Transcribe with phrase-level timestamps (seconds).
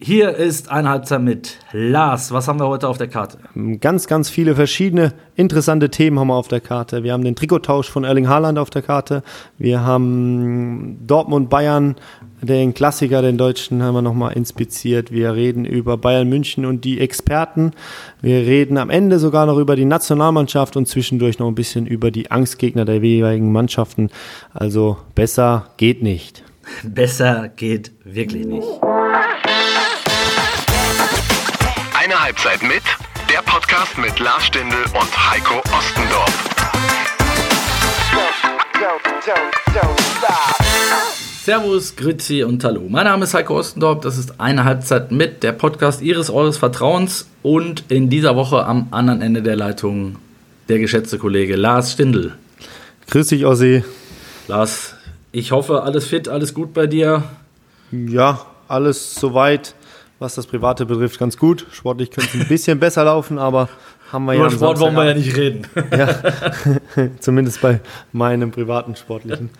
[0.00, 2.32] Hier ist eine Halbzeit mit Lars.
[2.32, 3.38] Was haben wir heute auf der Karte?
[3.80, 7.04] Ganz, ganz viele verschiedene interessante Themen haben wir auf der Karte.
[7.04, 9.22] Wir haben den Trikottausch von Erling Haaland auf der Karte.
[9.56, 11.94] Wir haben Dortmund, Bayern,
[12.42, 15.12] den Klassiker, den Deutschen, haben wir nochmal inspiziert.
[15.12, 17.70] Wir reden über Bayern München und die Experten.
[18.20, 22.10] Wir reden am Ende sogar noch über die Nationalmannschaft und zwischendurch noch ein bisschen über
[22.10, 24.10] die Angstgegner der jeweiligen Mannschaften.
[24.52, 26.42] Also besser geht nicht.
[26.82, 28.68] Besser geht wirklich nicht.
[32.24, 32.82] Halbzeit mit,
[33.30, 36.48] der Podcast mit Lars Stindl und Heiko Ostendorf.
[41.44, 42.86] Servus, Grüezi und Hallo.
[42.88, 44.00] Mein Name ist Heiko Ostendorf.
[44.00, 47.28] Das ist eine Halbzeit mit, der Podcast Ihres, Eures Vertrauens.
[47.42, 50.16] Und in dieser Woche am anderen Ende der Leitung
[50.70, 52.32] der geschätzte Kollege Lars Stindl.
[53.10, 53.84] Grüß dich, Ossi.
[54.48, 54.94] Lars,
[55.30, 57.24] ich hoffe, alles fit, alles gut bei dir.
[57.92, 59.74] Ja, alles soweit,
[60.18, 61.66] was das Private betrifft, ganz gut.
[61.72, 63.68] Sportlich könnte es ein bisschen besser laufen, aber
[64.12, 64.48] haben wir Über ja.
[64.50, 65.66] am Sport wollen wir ja nicht reden.
[65.96, 67.80] Ja, zumindest bei
[68.12, 69.50] meinem privaten Sportlichen.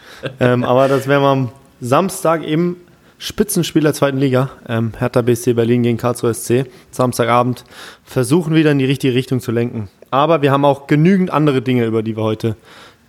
[0.41, 1.49] ähm, aber das werden wir am
[1.81, 2.77] Samstag im
[3.19, 7.65] Spitzenspiel der zweiten Liga, ähm, Hertha BSC Berlin gegen Karlsruhe SC, Samstagabend,
[8.05, 9.89] versuchen wieder in die richtige Richtung zu lenken.
[10.11, 12.57] Aber wir haben auch genügend andere Dinge, über die wir heute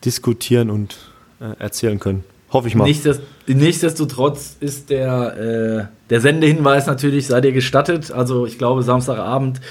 [0.03, 0.97] diskutieren und
[1.39, 2.23] äh, erzählen können.
[2.51, 2.85] Hoffe ich mal.
[2.85, 8.11] Nichtsdest nichtsdestotrotz ist der, äh, der Sendehinweis natürlich, sei dir gestattet.
[8.11, 9.61] Also ich glaube, Samstagabend,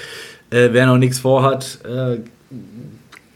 [0.49, 2.17] äh, wer noch nichts vorhat, äh,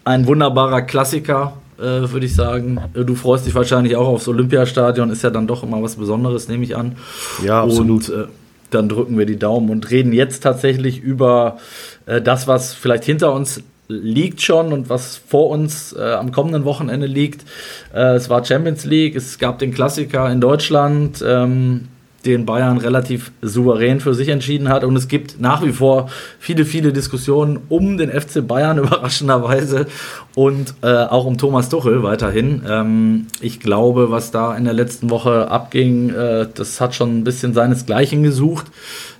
[0.03, 2.79] ein wunderbarer Klassiker, äh, würde ich sagen.
[2.93, 6.47] Äh, Du freust dich wahrscheinlich auch aufs Olympiastadion, ist ja dann doch immer was Besonderes,
[6.47, 6.97] nehme ich an.
[7.43, 8.09] Ja, absolut.
[8.09, 8.27] Und äh,
[8.69, 11.57] dann drücken wir die Daumen und reden jetzt tatsächlich über
[12.05, 16.63] äh, das, was vielleicht hinter uns liegt schon und was vor uns äh, am kommenden
[16.63, 17.43] Wochenende liegt.
[17.93, 21.87] Äh, es war Champions League, es gab den Klassiker in Deutschland, ähm,
[22.25, 24.83] den Bayern relativ souverän für sich entschieden hat.
[24.83, 29.87] Und es gibt nach wie vor viele, viele Diskussionen um den FC Bayern überraschenderweise
[30.35, 32.63] und äh, auch um Thomas Tuchel weiterhin.
[32.67, 37.23] Ähm, ich glaube, was da in der letzten Woche abging, äh, das hat schon ein
[37.23, 38.67] bisschen seinesgleichen gesucht.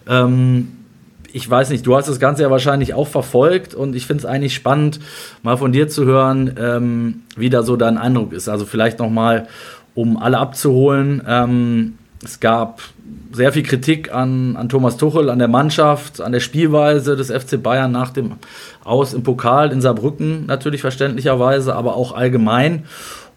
[0.07, 0.69] Ähm,
[1.31, 4.25] ich weiß nicht, du hast das Ganze ja wahrscheinlich auch verfolgt und ich finde es
[4.25, 4.99] eigentlich spannend,
[5.43, 8.49] mal von dir zu hören, ähm, wie da so dein Eindruck ist.
[8.49, 9.47] Also vielleicht nochmal,
[9.93, 11.21] um alle abzuholen.
[12.23, 12.81] Es gab
[13.31, 17.61] sehr viel Kritik an, an Thomas Tuchel, an der Mannschaft, an der Spielweise des FC
[17.61, 18.33] Bayern nach dem
[18.83, 22.85] Aus im Pokal in Saarbrücken natürlich verständlicherweise, aber auch allgemein.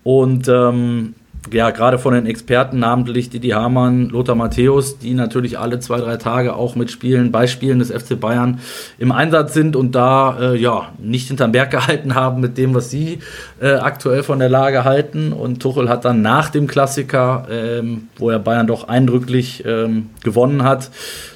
[0.03, 1.15] Und ähm,
[1.51, 6.17] ja, gerade von den Experten, namentlich Didi Hamann, Lothar Matthäus, die natürlich alle zwei, drei
[6.17, 8.61] Tage auch mit Spielen, bei Spielen des FC Bayern
[8.99, 12.91] im Einsatz sind und da äh, ja nicht hinterm Berg gehalten haben mit dem, was
[12.91, 13.19] sie
[13.61, 15.33] äh, aktuell von der Lage halten.
[15.33, 20.63] Und Tuchel hat dann nach dem Klassiker, ähm, wo er Bayern doch eindrücklich ähm, gewonnen
[20.63, 20.91] hat,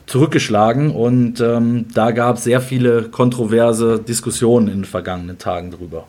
[0.06, 0.92] zurückgeschlagen.
[0.92, 6.04] Und ähm, da gab es sehr viele kontroverse Diskussionen in den vergangenen Tagen drüber.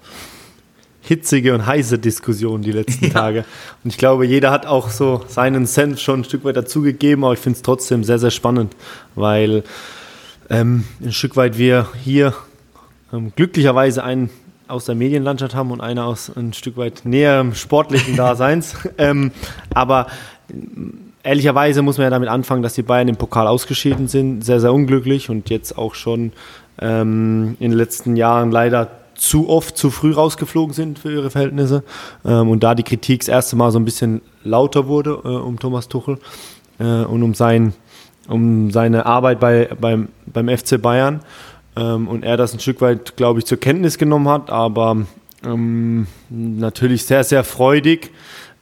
[1.08, 3.46] Hitzige und heiße Diskussion die letzten Tage.
[3.84, 7.34] Und ich glaube, jeder hat auch so seinen Senf schon ein Stück weit dazugegeben, aber
[7.34, 8.76] ich finde es trotzdem sehr, sehr spannend,
[9.16, 9.64] weil
[10.50, 12.34] ähm, ein Stück weit wir hier
[13.14, 14.30] ähm, glücklicherweise einen
[14.68, 18.76] aus der Medienlandschaft haben und einer aus ein Stück weit näherem sportlichen Daseins.
[18.98, 19.32] ähm,
[19.74, 20.08] aber
[21.24, 24.44] ehrlicherweise muss man ja damit anfangen, dass die Bayern im Pokal ausgeschieden sind.
[24.44, 26.34] Sehr, sehr unglücklich und jetzt auch schon
[26.80, 31.84] ähm, in den letzten Jahren leider zu oft zu früh rausgeflogen sind für ihre Verhältnisse.
[32.26, 35.60] Ähm, und da die Kritik das erste Mal so ein bisschen lauter wurde äh, um
[35.60, 36.20] Thomas Tuchel
[36.80, 37.74] äh, und um, sein,
[38.28, 41.22] um seine Arbeit bei, beim, beim FC Bayern.
[41.76, 45.06] Ähm, und er das ein Stück weit, glaube ich, zur Kenntnis genommen hat, aber
[45.46, 48.12] ähm, natürlich sehr, sehr freudig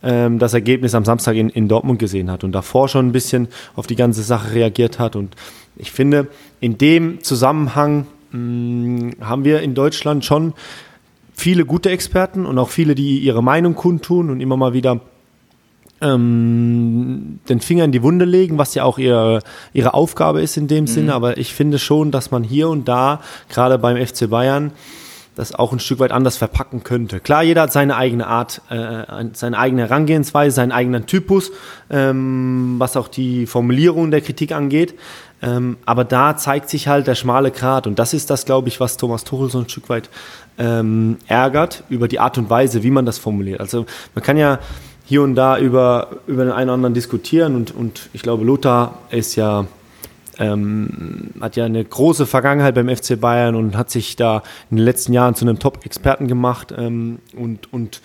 [0.04, 3.48] ähm, das Ergebnis am Samstag in, in Dortmund gesehen hat und davor schon ein bisschen
[3.76, 5.16] auf die ganze Sache reagiert hat.
[5.16, 5.36] Und
[5.78, 6.28] ich finde,
[6.60, 8.06] in dem Zusammenhang
[9.22, 10.54] haben wir in Deutschland schon
[11.34, 15.02] viele gute Experten und auch viele, die ihre Meinung kundtun und immer mal wieder
[16.02, 19.42] ähm, den Finger in die Wunde legen, was ja auch ihre,
[19.74, 21.14] ihre Aufgabe ist in dem Sinne.
[21.14, 24.72] Aber ich finde schon, dass man hier und da, gerade beim FC Bayern,
[25.36, 27.20] das auch ein Stück weit anders verpacken könnte.
[27.20, 29.04] Klar, jeder hat seine eigene Art, äh,
[29.34, 31.52] seine eigene Herangehensweise, seinen eigenen Typus,
[31.90, 34.96] ähm, was auch die Formulierung der Kritik angeht.
[35.42, 38.80] Ähm, aber da zeigt sich halt der schmale Grat und das ist das, glaube ich,
[38.80, 40.10] was Thomas Tuchel so ein Stück weit
[40.58, 43.60] ähm, ärgert über die Art und Weise, wie man das formuliert.
[43.60, 43.86] Also
[44.16, 44.60] man kann ja
[45.06, 49.00] hier und da über, über den einen oder anderen diskutieren und, und ich glaube, Lothar
[49.12, 49.66] ist ja
[50.40, 54.86] ähm, hat ja eine große Vergangenheit beim FC Bayern und hat sich da in den
[54.86, 58.02] letzten Jahren zu einem Top-Experten gemacht ähm, und, und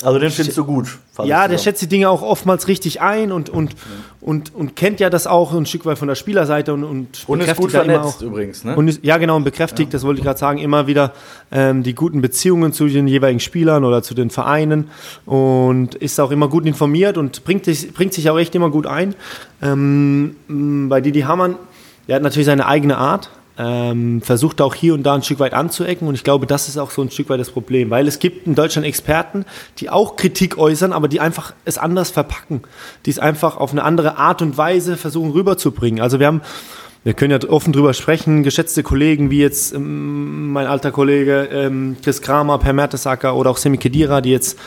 [0.00, 0.96] Also den findest du gut.
[1.24, 3.78] Ja, der schätzt die Dinge auch oftmals richtig ein und, und, ja.
[4.20, 7.40] und, und kennt ja das auch ein Stück weit von der Spielerseite und, und, und
[7.40, 8.62] ist gut vernetzt auch, übrigens.
[8.62, 8.76] Ne?
[8.76, 9.96] Und ist, ja, genau, und bekräftigt, ja.
[9.96, 11.12] das wollte ich gerade sagen, immer wieder
[11.50, 14.88] ähm, die guten Beziehungen zu den jeweiligen Spielern oder zu den Vereinen
[15.26, 17.64] und ist auch immer gut informiert und bringt,
[17.94, 19.16] bringt sich auch echt immer gut ein.
[19.60, 20.36] Ähm,
[20.88, 21.56] bei Didi Hamann,
[22.06, 25.52] der hat natürlich seine eigene Art, ähm, versucht auch hier und da ein Stück weit
[25.52, 28.20] anzuecken und ich glaube, das ist auch so ein Stück weit das Problem, weil es
[28.20, 29.44] gibt in Deutschland Experten,
[29.78, 32.62] die auch Kritik äußern, aber die einfach es anders verpacken,
[33.04, 36.00] die es einfach auf eine andere Art und Weise versuchen rüberzubringen.
[36.00, 36.42] Also wir haben
[37.04, 41.96] wir können ja offen drüber sprechen, geschätzte Kollegen wie jetzt ähm, mein alter Kollege ähm,
[42.02, 44.58] Chris Kramer, Per Mertesacker oder auch Semi Kedira, die jetzt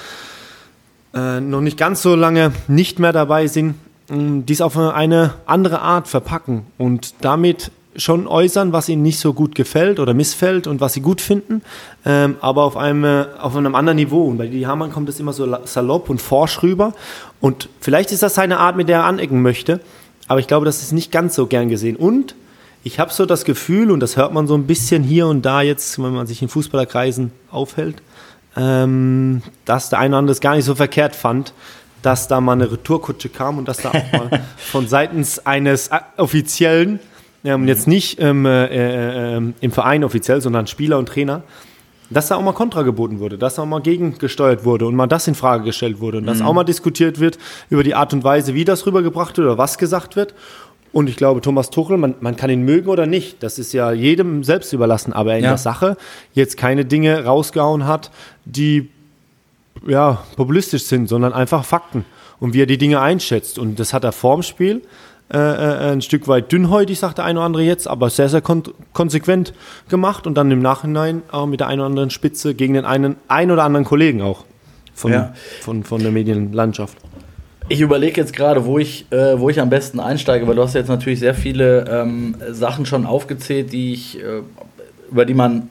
[1.13, 3.75] äh, noch nicht ganz so lange nicht mehr dabei sind,
[4.09, 9.33] ähm, dies auf eine andere Art verpacken und damit schon äußern, was ihnen nicht so
[9.33, 11.61] gut gefällt oder missfällt und was sie gut finden,
[12.05, 14.25] ähm, aber auf einem, äh, auf einem anderen Niveau.
[14.25, 16.93] Und bei Didi Hamann kommt es immer so salopp und forsch rüber.
[17.39, 19.81] Und vielleicht ist das seine Art, mit der er anecken möchte,
[20.27, 21.95] aber ich glaube, das ist nicht ganz so gern gesehen.
[21.97, 22.35] Und
[22.83, 25.61] ich habe so das Gefühl, und das hört man so ein bisschen hier und da
[25.61, 28.01] jetzt, wenn man sich in Fußballerkreisen aufhält,
[28.55, 31.53] ähm, dass der eine oder andere es gar nicht so verkehrt fand,
[32.01, 35.99] dass da mal eine Retourkutsche kam und dass da auch mal von seitens eines äh,
[36.17, 36.99] Offiziellen
[37.43, 41.43] ähm, jetzt nicht ähm, äh, äh, ähm, im Verein offiziell, sondern Spieler und Trainer,
[42.09, 45.07] dass da auch mal Kontra geboten wurde, dass da auch mal gegengesteuert wurde und mal
[45.07, 46.27] das in Frage gestellt wurde und mhm.
[46.27, 47.37] dass auch mal diskutiert wird
[47.69, 50.33] über die Art und Weise, wie das rübergebracht wird oder was gesagt wird.
[50.93, 53.93] Und ich glaube, Thomas Tuchel, man, man kann ihn mögen oder nicht, das ist ja
[53.93, 55.51] jedem selbst überlassen, aber er in ja.
[55.51, 55.95] der Sache
[56.33, 58.11] jetzt keine Dinge rausgehauen hat,
[58.43, 58.89] die
[59.87, 62.05] ja, populistisch sind, sondern einfach Fakten
[62.39, 63.57] und wie er die Dinge einschätzt.
[63.57, 64.81] Und das hat er vorm Spiel
[65.33, 68.41] äh, äh, ein Stück weit dünnhäutig, sagt der eine oder andere jetzt, aber sehr, sehr
[68.41, 68.63] kon
[68.93, 69.53] konsequent
[69.89, 73.15] gemacht und dann im Nachhinein auch mit der einen oder anderen Spitze gegen den einen,
[73.27, 74.45] einen oder anderen Kollegen auch
[74.93, 75.33] von, ja.
[75.61, 76.97] von, von der Medienlandschaft.
[77.69, 80.73] Ich überlege jetzt gerade, wo ich, äh, wo ich am besten einsteige, weil du hast
[80.73, 84.41] jetzt natürlich sehr viele ähm, Sachen schon aufgezählt, die ich, äh,
[85.09, 85.69] über die man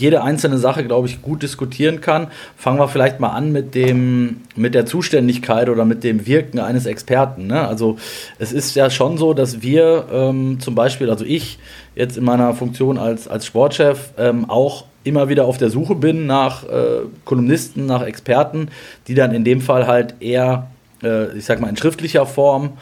[0.00, 2.28] jede einzelne Sache, glaube ich, gut diskutieren kann.
[2.56, 6.86] Fangen wir vielleicht mal an mit, dem, mit der Zuständigkeit oder mit dem Wirken eines
[6.86, 7.46] Experten.
[7.46, 7.66] Ne?
[7.66, 7.96] Also
[8.38, 11.58] es ist ja schon so, dass wir ähm, zum Beispiel, also ich
[11.94, 16.26] jetzt in meiner Funktion als, als Sportchef ähm, auch immer wieder auf der Suche bin
[16.26, 18.68] nach äh, Kolumnisten, nach Experten,
[19.06, 20.68] die dann in dem Fall halt eher,
[21.02, 22.72] äh, ich sag mal, in schriftlicher Form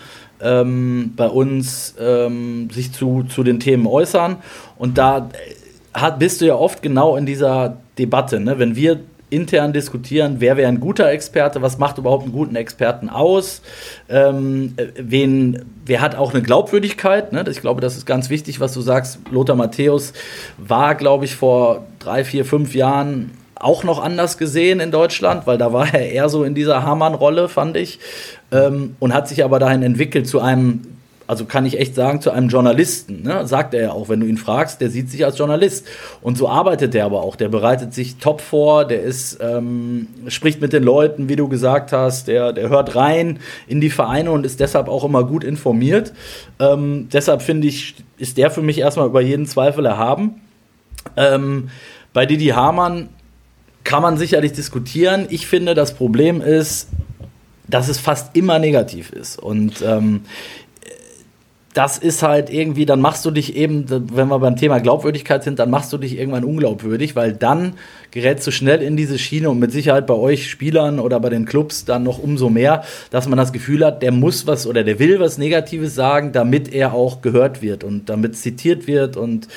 [0.40, 4.36] ähm, bei uns ähm, sich zu, zu den Themen äußern.
[4.76, 5.30] Und da
[5.94, 8.40] hat, bist du ja oft genau in dieser Debatte.
[8.40, 8.58] Ne?
[8.58, 9.00] Wenn wir
[9.30, 13.62] intern diskutieren, wer wäre ein guter Experte, was macht überhaupt einen guten Experten aus,
[14.08, 17.32] ähm, wen, wer hat auch eine Glaubwürdigkeit.
[17.32, 17.44] Ne?
[17.50, 19.18] Ich glaube, das ist ganz wichtig, was du sagst.
[19.30, 20.12] Lothar Matthäus
[20.56, 25.58] war, glaube ich, vor drei, vier, fünf Jahren auch noch anders gesehen in Deutschland, weil
[25.58, 27.98] da war er eher so in dieser Hamann-Rolle, fand ich,
[28.52, 30.82] ähm, und hat sich aber dahin entwickelt zu einem
[31.28, 33.22] also kann ich echt sagen, zu einem Journalisten.
[33.22, 33.46] Ne?
[33.46, 35.86] Sagt er ja auch, wenn du ihn fragst, der sieht sich als Journalist.
[36.22, 37.36] Und so arbeitet der aber auch.
[37.36, 41.92] Der bereitet sich top vor, der ist, ähm, spricht mit den Leuten, wie du gesagt
[41.92, 46.14] hast, der, der hört rein in die Vereine und ist deshalb auch immer gut informiert.
[46.58, 50.40] Ähm, deshalb finde ich, ist der für mich erstmal über jeden Zweifel erhaben.
[51.14, 51.68] Ähm,
[52.14, 53.10] bei Didi Hamann
[53.84, 55.26] kann man sicherlich diskutieren.
[55.28, 56.88] Ich finde, das Problem ist,
[57.68, 59.38] dass es fast immer negativ ist.
[59.38, 60.22] Und ähm,
[61.74, 65.58] das ist halt irgendwie, dann machst du dich eben, wenn wir beim Thema Glaubwürdigkeit sind,
[65.58, 67.74] dann machst du dich irgendwann unglaubwürdig, weil dann
[68.10, 71.44] gerätst du schnell in diese Schiene und mit Sicherheit bei euch Spielern oder bei den
[71.44, 74.98] Clubs dann noch umso mehr, dass man das Gefühl hat, der muss was oder der
[74.98, 79.48] will was Negatives sagen, damit er auch gehört wird und damit zitiert wird und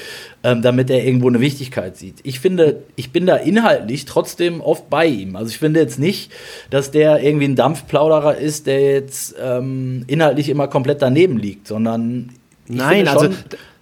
[0.44, 2.16] ähm, damit er irgendwo eine Wichtigkeit sieht.
[2.24, 5.36] Ich finde, ich bin da inhaltlich trotzdem oft bei ihm.
[5.36, 6.32] Also ich finde jetzt nicht,
[6.70, 12.30] dass der irgendwie ein Dampfplauderer ist, der jetzt ähm, inhaltlich immer komplett daneben liegt, sondern
[12.68, 13.30] Nein, also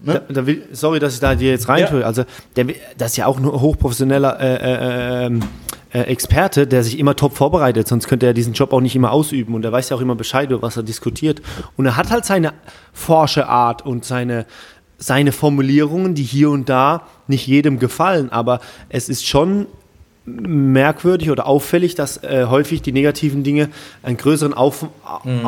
[0.02, 0.22] Ne?
[0.28, 2.02] Da, da will, sorry, dass ich da dir jetzt reintue.
[2.02, 2.06] Ja.
[2.06, 2.24] Also
[2.56, 5.42] der, das ist ja auch ein hochprofessioneller äh, äh, ähm,
[5.92, 9.12] äh, Experte, der sich immer top vorbereitet, sonst könnte er diesen Job auch nicht immer
[9.12, 11.42] ausüben und er weiß ja auch immer Bescheid, über was er diskutiert.
[11.78, 12.54] Und er hat halt seine
[12.94, 14.46] Forscherart und seine,
[14.98, 19.66] seine Formulierungen, die hier und da nicht jedem gefallen, aber es ist schon
[20.26, 23.70] merkwürdig oder auffällig, dass äh, häufig die negativen Dinge
[24.04, 24.84] einen größeren Auf,
[25.24, 25.46] mhm.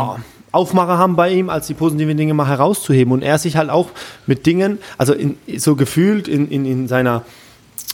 [0.52, 3.14] Aufmacher haben bei ihm, als die positiven Dinge mal herauszuheben.
[3.14, 3.90] Und er sich halt auch
[4.28, 7.24] mit Dingen, also in, so gefühlt in, in, in seiner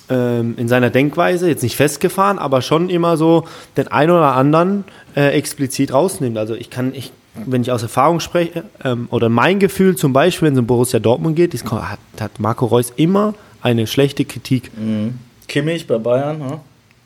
[0.09, 3.43] ähm, in seiner Denkweise, jetzt nicht festgefahren, aber schon immer so
[3.75, 4.85] den einen oder anderen
[5.15, 6.37] äh, explizit rausnimmt.
[6.37, 7.11] Also ich kann, ich,
[7.45, 10.99] wenn ich aus Erfahrung spreche, ähm, oder mein Gefühl zum Beispiel, wenn es um Borussia
[10.99, 14.71] Dortmund geht, ist, hat, hat, Marco Reus immer eine schlechte Kritik.
[14.77, 15.19] Mhm.
[15.47, 16.59] Kimmich bei Bayern, ja?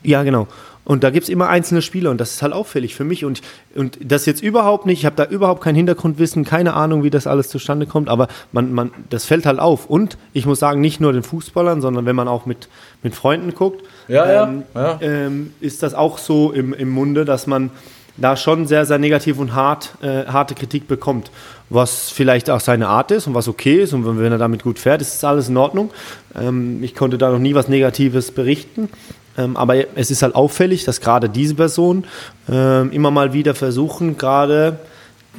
[0.04, 0.48] Ja, genau.
[0.84, 3.24] Und da gibt es immer einzelne Spieler und das ist halt auffällig für mich.
[3.24, 3.42] Und,
[3.76, 7.28] und das jetzt überhaupt nicht, ich habe da überhaupt kein Hintergrundwissen, keine Ahnung, wie das
[7.28, 9.86] alles zustande kommt, aber man, man, das fällt halt auf.
[9.86, 12.68] Und ich muss sagen, nicht nur den Fußballern, sondern wenn man auch mit,
[13.04, 14.98] mit Freunden guckt, ja, ähm, ja, ja.
[15.02, 17.70] Ähm, ist das auch so im, im Munde, dass man
[18.18, 21.32] da schon sehr, sehr negativ und hart, äh, harte Kritik bekommt.
[21.70, 24.78] Was vielleicht auch seine Art ist und was okay ist und wenn er damit gut
[24.78, 25.92] fährt, ist alles in Ordnung.
[26.36, 28.90] Ähm, ich konnte da noch nie was Negatives berichten.
[29.38, 32.06] Ähm, aber es ist halt auffällig, dass gerade diese Personen
[32.50, 34.80] ähm, immer mal wieder versuchen, gerade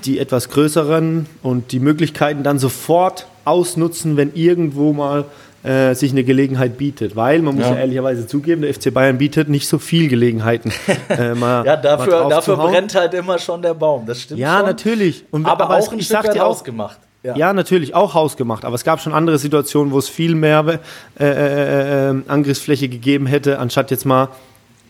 [0.05, 5.27] die etwas größeren und die Möglichkeiten dann sofort ausnutzen, wenn irgendwo mal
[5.63, 7.15] äh, sich eine Gelegenheit bietet.
[7.15, 7.73] Weil man muss ja.
[7.73, 7.81] ja.
[7.81, 10.73] ehrlicherweise zugeben, der FC Bayern bietet nicht so viel Gelegenheiten.
[11.09, 14.07] Äh, mal, ja, dafür, dafür brennt halt immer schon der Baum.
[14.07, 14.67] Das stimmt ja, schon.
[14.67, 15.25] natürlich.
[15.31, 16.99] Und, aber, aber auch ein Stück weit ausgemacht.
[17.23, 17.37] Ja.
[17.37, 17.53] ja.
[17.53, 18.65] natürlich, auch hausgemacht.
[18.65, 20.81] Aber es gab schon andere Situationen, wo es viel mehr
[21.19, 24.29] äh, äh, äh, Angriffsfläche gegeben hätte, anstatt jetzt mal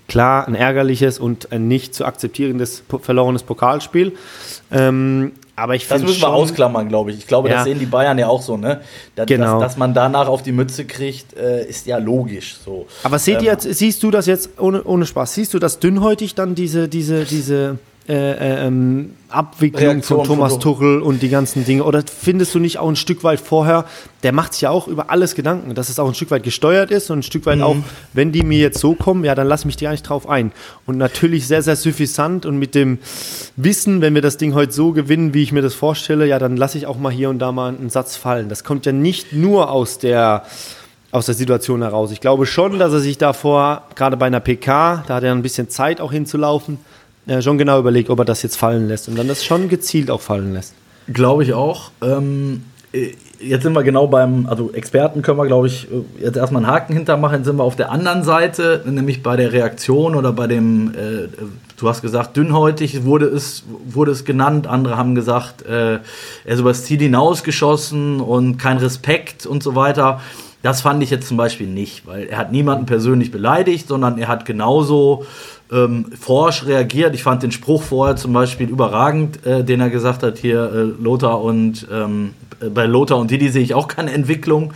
[0.09, 4.13] klar ein ärgerliches und ein nicht zu akzeptierendes verlorenes Pokalspiel.
[4.71, 7.19] Ähm, aber ich das müssen wir ausklammern, glaube ich.
[7.19, 7.57] Ich glaube, ja.
[7.57, 8.81] das sehen die Bayern ja auch so, ne?
[9.15, 9.61] Dass, genau.
[9.61, 12.57] dass, dass man danach auf die Mütze kriegt, äh, ist ja logisch.
[12.65, 12.87] So.
[13.03, 15.35] Aber seht ähm, ihr siehst du das jetzt ohne, ohne Spaß?
[15.35, 17.79] Siehst du das dünnhäutig dann diese, diese, diese
[18.09, 21.85] äh, äh, ähm, Abwicklung Reaktion von Thomas von Tuchel und die ganzen Dinge?
[21.85, 23.85] Oder findest du nicht auch ein Stück weit vorher,
[24.25, 26.91] der macht sich ja auch über alles Gedanken, dass es auch ein Stück weit gesteuert
[26.91, 27.63] ist und ein Stück weit mhm.
[27.63, 27.77] auch,
[28.13, 30.51] wenn die mir jetzt so kommen, ja, dann lass mich die eigentlich drauf ein.
[30.85, 32.99] Und natürlich sehr, sehr suffisant und mit dem
[33.55, 36.57] Wissen, wenn wir das Ding heute so gewinnen, wie ich mir das vorstelle, ja, dann
[36.57, 38.49] lasse ich auch mal hier und da mal einen Satz fallen.
[38.49, 40.45] Das kommt ja nicht nur aus der
[41.13, 42.11] aus der Situation heraus.
[42.11, 45.43] Ich glaube schon, dass er sich davor, gerade bei einer PK, da hat er ein
[45.43, 46.79] bisschen Zeit auch hinzulaufen,
[47.41, 50.21] schon genau überlegt, ob er das jetzt fallen lässt und dann das schon gezielt auch
[50.21, 50.75] fallen lässt.
[51.13, 51.91] Glaube ich auch.
[52.03, 52.63] Ähm,
[52.93, 56.65] äh, jetzt sind wir genau beim, also Experten können wir, glaube ich, äh, jetzt erstmal
[56.65, 57.39] einen Haken hintermachen.
[57.39, 61.29] Jetzt sind wir auf der anderen Seite, nämlich bei der Reaktion oder bei dem, äh,
[61.77, 64.67] du hast gesagt, dünnhäutig wurde es, wurde es genannt.
[64.67, 66.01] Andere haben gesagt, äh, er
[66.45, 70.21] ist übers Ziel hinausgeschossen und kein Respekt und so weiter.
[70.63, 74.29] Das fand ich jetzt zum Beispiel nicht, weil er hat niemanden persönlich beleidigt, sondern er
[74.29, 75.27] hat genauso
[75.73, 77.15] ähm, forsch reagiert.
[77.15, 81.03] Ich fand den Spruch vorher zum Beispiel überragend, äh, den er gesagt hat, hier äh,
[81.03, 84.75] Lothar und ähm, äh, bei Lothar und Didi sehe ich auch keine Entwicklung.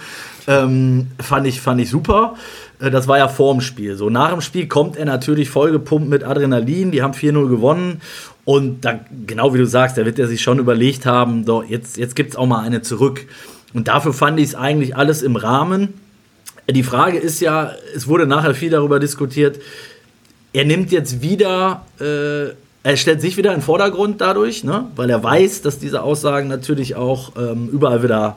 [0.48, 2.34] Ähm, fand, ich, fand ich super.
[2.80, 3.96] Äh, das war ja vor dem Spiel.
[3.96, 6.92] So nach dem Spiel kommt er natürlich vollgepumpt mit Adrenalin.
[6.92, 8.00] Die haben 4-0 gewonnen.
[8.44, 11.96] Und dann, genau wie du sagst, da wird er sich schon überlegt haben, so, jetzt,
[11.96, 13.26] jetzt gibt es auch mal eine zurück.
[13.74, 15.94] Und dafür fand ich es eigentlich alles im Rahmen.
[16.70, 19.58] Die Frage ist ja, es wurde nachher viel darüber diskutiert,
[20.56, 24.86] er nimmt jetzt wieder, äh, er stellt sich wieder in den Vordergrund dadurch, ne?
[24.96, 28.36] weil er weiß, dass diese Aussagen natürlich auch ähm, überall wieder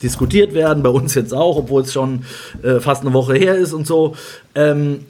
[0.00, 2.24] diskutiert werden, bei uns jetzt auch, obwohl es schon
[2.62, 4.14] äh, fast eine Woche her ist und so.
[4.54, 5.00] Ähm,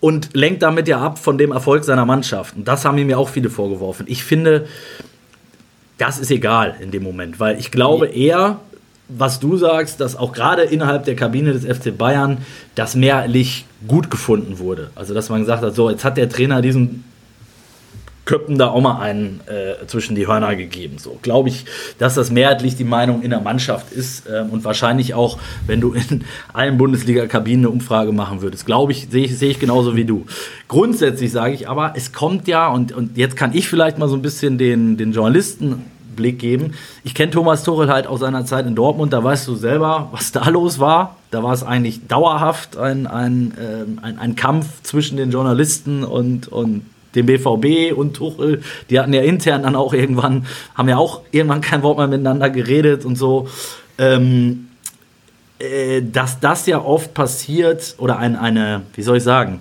[0.00, 2.56] und lenkt damit ja ab von dem Erfolg seiner Mannschaft.
[2.56, 4.04] Und das haben ihm ja auch viele vorgeworfen.
[4.06, 4.66] Ich finde,
[5.96, 8.60] das ist egal in dem Moment, weil ich glaube eher,
[9.16, 12.38] was du sagst, dass auch gerade innerhalb der Kabine des FC Bayern
[12.74, 14.90] das mehrheitlich gut gefunden wurde.
[14.94, 17.04] Also, dass man gesagt hat, so, jetzt hat der Trainer diesen
[18.30, 20.98] Köppen da auch mal einen äh, zwischen die Hörner gegeben.
[20.98, 21.64] So glaube ich,
[21.98, 25.94] dass das mehrheitlich die Meinung in der Mannschaft ist ähm, und wahrscheinlich auch, wenn du
[25.94, 30.04] in allen Bundesliga-Kabinen eine Umfrage machen würdest, glaube ich, sehe ich, seh ich genauso wie
[30.04, 30.26] du.
[30.68, 34.14] Grundsätzlich sage ich aber, es kommt ja und, und jetzt kann ich vielleicht mal so
[34.14, 35.86] ein bisschen den, den Journalisten
[36.20, 36.74] Blick geben.
[37.02, 40.32] Ich kenne Thomas Tuchel halt aus seiner Zeit in Dortmund, da weißt du selber, was
[40.32, 41.16] da los war.
[41.30, 46.48] Da war es eigentlich dauerhaft ein, ein, äh, ein, ein Kampf zwischen den Journalisten und,
[46.48, 46.82] und
[47.14, 48.62] dem BVB und Tuchel.
[48.90, 52.50] Die hatten ja intern dann auch irgendwann, haben ja auch irgendwann kein Wort mehr miteinander
[52.50, 53.48] geredet und so.
[53.98, 54.68] Ähm,
[55.58, 59.60] äh, dass das ja oft passiert oder ein, eine, wie soll ich sagen,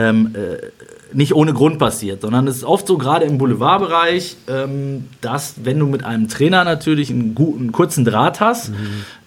[0.00, 0.66] ähm, äh,
[1.12, 5.78] nicht ohne Grund passiert, sondern es ist oft so, gerade im Boulevardbereich, ähm, dass, wenn
[5.78, 8.76] du mit einem Trainer natürlich einen guten, kurzen Draht hast, mhm.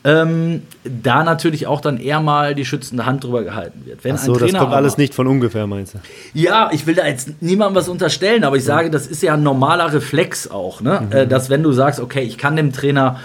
[0.06, 4.04] ähm, da natürlich auch dann eher mal die schützende Hand drüber gehalten wird.
[4.04, 6.00] Wenn Ach so, das kommt aber, alles nicht von ungefähr, meinst du?
[6.34, 9.44] Ja, ich will da jetzt niemandem was unterstellen, aber ich sage, das ist ja ein
[9.44, 11.02] normaler Reflex auch, ne?
[11.06, 11.12] Mhm.
[11.12, 13.20] Äh, dass wenn du sagst, okay, ich kann dem Trainer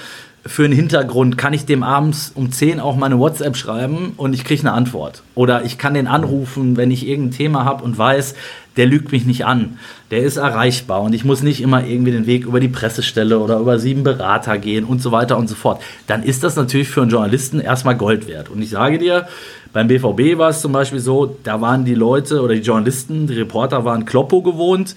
[0.49, 4.45] für einen Hintergrund kann ich dem abends um 10 auch meine WhatsApp schreiben und ich
[4.45, 5.23] kriege eine Antwort.
[5.35, 8.35] Oder ich kann den anrufen, wenn ich irgendein Thema habe und weiß,
[8.79, 9.79] der lügt mich nicht an.
[10.11, 13.59] Der ist erreichbar und ich muss nicht immer irgendwie den Weg über die Pressestelle oder
[13.59, 15.83] über sieben Berater gehen und so weiter und so fort.
[16.07, 18.49] Dann ist das natürlich für einen Journalisten erstmal Gold wert.
[18.49, 19.29] Und ich sage dir,
[19.73, 23.35] beim BVB war es zum Beispiel so, da waren die Leute oder die Journalisten, die
[23.35, 24.95] Reporter waren Kloppo gewohnt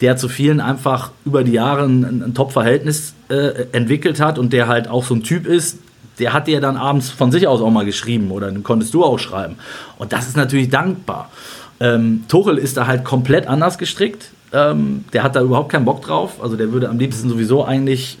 [0.00, 4.68] der zu vielen einfach über die Jahre ein, ein Top-Verhältnis äh, entwickelt hat und der
[4.68, 5.78] halt auch so ein Typ ist,
[6.18, 9.04] der hat dir dann abends von sich aus auch mal geschrieben oder den konntest du
[9.04, 9.56] auch schreiben.
[9.98, 11.30] Und das ist natürlich dankbar.
[11.78, 14.30] Ähm, Tuchel ist da halt komplett anders gestrickt.
[14.52, 16.42] Ähm, der hat da überhaupt keinen Bock drauf.
[16.42, 18.16] Also der würde am liebsten sowieso eigentlich,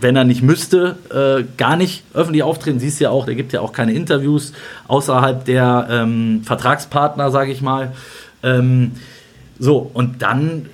[0.00, 2.80] wenn er nicht müsste, äh, gar nicht öffentlich auftreten.
[2.80, 4.52] Siehst ja auch, der gibt ja auch keine Interviews
[4.88, 7.92] außerhalb der ähm, Vertragspartner, sage ich mal.
[8.42, 8.92] Ähm,
[9.58, 10.66] so, und dann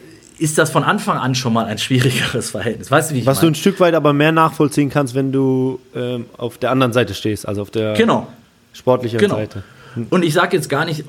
[0.42, 2.90] ist das von Anfang an schon mal ein schwierigeres Verhältnis.
[2.90, 3.42] Weißt du, wie ich Was mein?
[3.46, 7.14] du ein Stück weit aber mehr nachvollziehen kannst, wenn du ähm, auf der anderen Seite
[7.14, 8.26] stehst, also auf der Genau.
[8.72, 9.36] sportlichen Genau.
[9.36, 9.62] Seite.
[10.10, 11.04] Und ich sage jetzt gar nicht,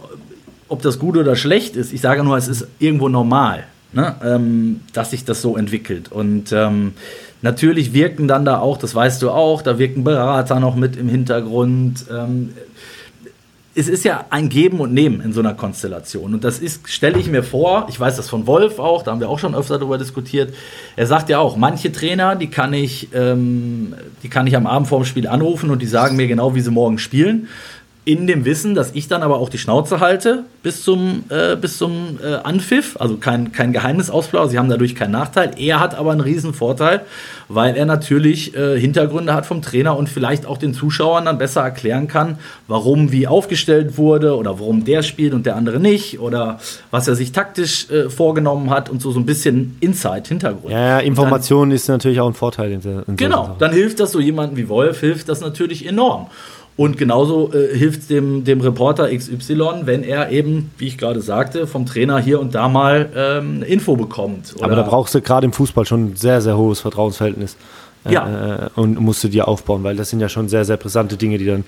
[0.67, 1.93] ob das gut oder schlecht ist.
[1.93, 4.15] Ich sage nur, es ist irgendwo normal, ne?
[4.23, 6.11] ähm, dass sich das so entwickelt.
[6.11, 6.93] Und ähm,
[7.41, 11.09] natürlich wirken dann da auch, das weißt du auch, da wirken Berater noch mit im
[11.09, 12.05] Hintergrund.
[12.11, 12.53] Ähm,
[13.75, 16.33] es ist ja ein Geben und Nehmen in so einer Konstellation.
[16.33, 19.19] Und das ist, stelle ich mir vor, ich weiß das von Wolf auch, da haben
[19.19, 20.53] wir auch schon öfter darüber diskutiert.
[20.95, 24.87] Er sagt ja auch, manche Trainer, die kann ich, ähm, die kann ich am Abend
[24.87, 27.47] vorm Spiel anrufen und die sagen mir genau, wie sie morgen spielen.
[28.05, 31.77] In dem Wissen, dass ich dann aber auch die Schnauze halte bis zum, äh, bis
[31.77, 32.97] zum äh, Anpfiff.
[32.99, 35.51] Also kein, kein Geheimnisausplauder, sie haben dadurch keinen Nachteil.
[35.57, 37.01] Er hat aber einen riesen Vorteil,
[37.47, 41.61] weil er natürlich äh, Hintergründe hat vom Trainer und vielleicht auch den Zuschauern dann besser
[41.61, 46.59] erklären kann, warum wie aufgestellt wurde oder warum der spielt und der andere nicht oder
[46.91, 50.73] was er sich taktisch äh, vorgenommen hat und so, so ein bisschen Inside, Hintergrund.
[50.73, 54.11] Ja, ja, Information ist natürlich auch ein Vorteil in der in Genau, dann hilft das
[54.11, 56.27] so jemanden wie Wolf, hilft das natürlich enorm.
[56.75, 61.21] Und genauso äh, hilft es dem, dem Reporter XY, wenn er eben, wie ich gerade
[61.21, 64.55] sagte, vom Trainer hier und da mal ähm, Info bekommt.
[64.59, 67.57] Aber da brauchst du gerade im Fußball schon ein sehr, sehr hohes Vertrauensverhältnis.
[68.09, 68.65] Ja.
[68.65, 71.37] Äh, und musst du dir aufbauen, weil das sind ja schon sehr, sehr brisante Dinge,
[71.37, 71.63] die dann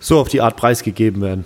[0.00, 1.44] so auf die Art preisgegeben werden.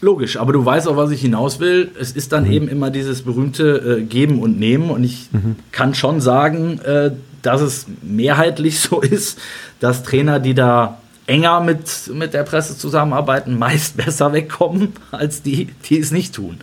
[0.00, 1.90] Logisch, aber du weißt auch, was ich hinaus will.
[2.00, 4.88] Es ist dann eben immer dieses berühmte äh, Geben und Nehmen.
[4.88, 5.28] Und ich
[5.72, 7.10] kann schon sagen, äh,
[7.42, 9.38] dass es mehrheitlich so ist,
[9.80, 10.99] dass Trainer, die da
[11.30, 16.58] enger mit, mit der Presse zusammenarbeiten, meist besser wegkommen, als die, die es nicht tun.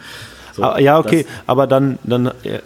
[0.53, 2.59] So, Ah, ja, okay, aber dann, dann äh,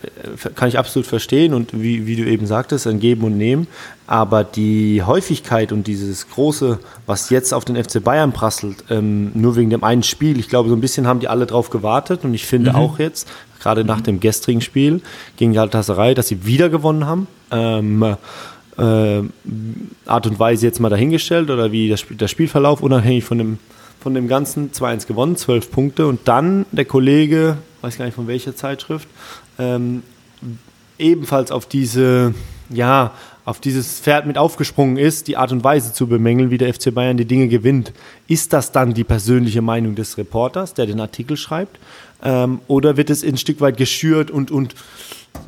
[0.55, 3.67] kann ich absolut verstehen und wie, wie du eben sagtest, ein Geben und Nehmen.
[4.07, 9.57] Aber die Häufigkeit und dieses Große, was jetzt auf den FC Bayern prasselt, ähm, nur
[9.57, 12.33] wegen dem einen Spiel, ich glaube, so ein bisschen haben die alle drauf gewartet und
[12.33, 13.27] ich finde auch jetzt,
[13.61, 15.01] gerade nach dem gestrigen Spiel
[15.35, 17.27] gegen Galatasaray, dass sie wieder gewonnen haben.
[17.51, 18.15] Ähm,
[18.81, 19.23] äh,
[20.05, 23.59] Art und Weise jetzt mal dahingestellt oder wie das, der Spielverlauf, unabhängig von dem,
[23.99, 28.27] von dem Ganzen, 2-1 gewonnen, 12 Punkte und dann der Kollege, weiß gar nicht von
[28.27, 29.07] welcher Zeitschrift,
[29.59, 30.03] ähm,
[30.97, 32.33] ebenfalls auf diese,
[32.69, 33.11] ja,
[33.43, 36.93] auf dieses Pferd mit aufgesprungen ist, die Art und Weise zu bemängeln, wie der FC
[36.93, 37.91] Bayern die Dinge gewinnt.
[38.27, 41.79] Ist das dann die persönliche Meinung des Reporters, der den Artikel schreibt?
[42.23, 44.75] Ähm, oder wird es ein Stück weit geschürt und, und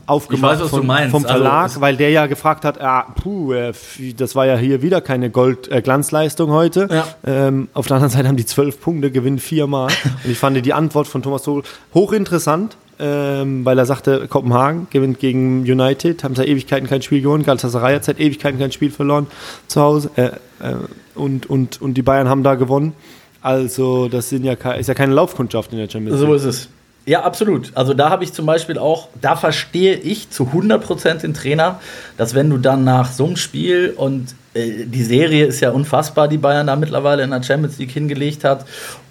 [0.05, 1.11] aufgemacht weiß, was du von, meinst.
[1.11, 3.73] vom Also Verlag, es- weil der ja gefragt hat, ah, puh, äh,
[4.17, 6.87] das war ja hier wieder keine Gold äh, heute.
[6.91, 7.05] Ja.
[7.25, 9.87] Ähm, auf der anderen Seite haben die zwölf Punkte, gewinnen viermal.
[10.23, 15.19] Und ich fand die Antwort von Thomas Tuchel hochinteressant, ähm, weil er sagte, Kopenhagen gewinnt
[15.19, 19.27] gegen United, haben seit Ewigkeiten kein Spiel gewonnen, Galatasaray hat seit Ewigkeiten kein Spiel verloren
[19.67, 20.75] zu Hause äh, äh,
[21.15, 22.93] und, und, und die Bayern haben da gewonnen.
[23.41, 26.29] Also das sind ja, ist ja keine Laufkundschaft in der Champions League.
[26.29, 26.69] So ist es.
[27.05, 27.71] Ja, absolut.
[27.75, 31.79] Also da habe ich zum Beispiel auch, da verstehe ich zu 100% den Trainer,
[32.17, 36.29] dass wenn du dann nach so einem Spiel und äh, die Serie ist ja unfassbar,
[36.29, 38.65] die Bayern da mittlerweile in der Champions League hingelegt hat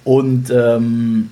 [0.05, 1.31] und ähm,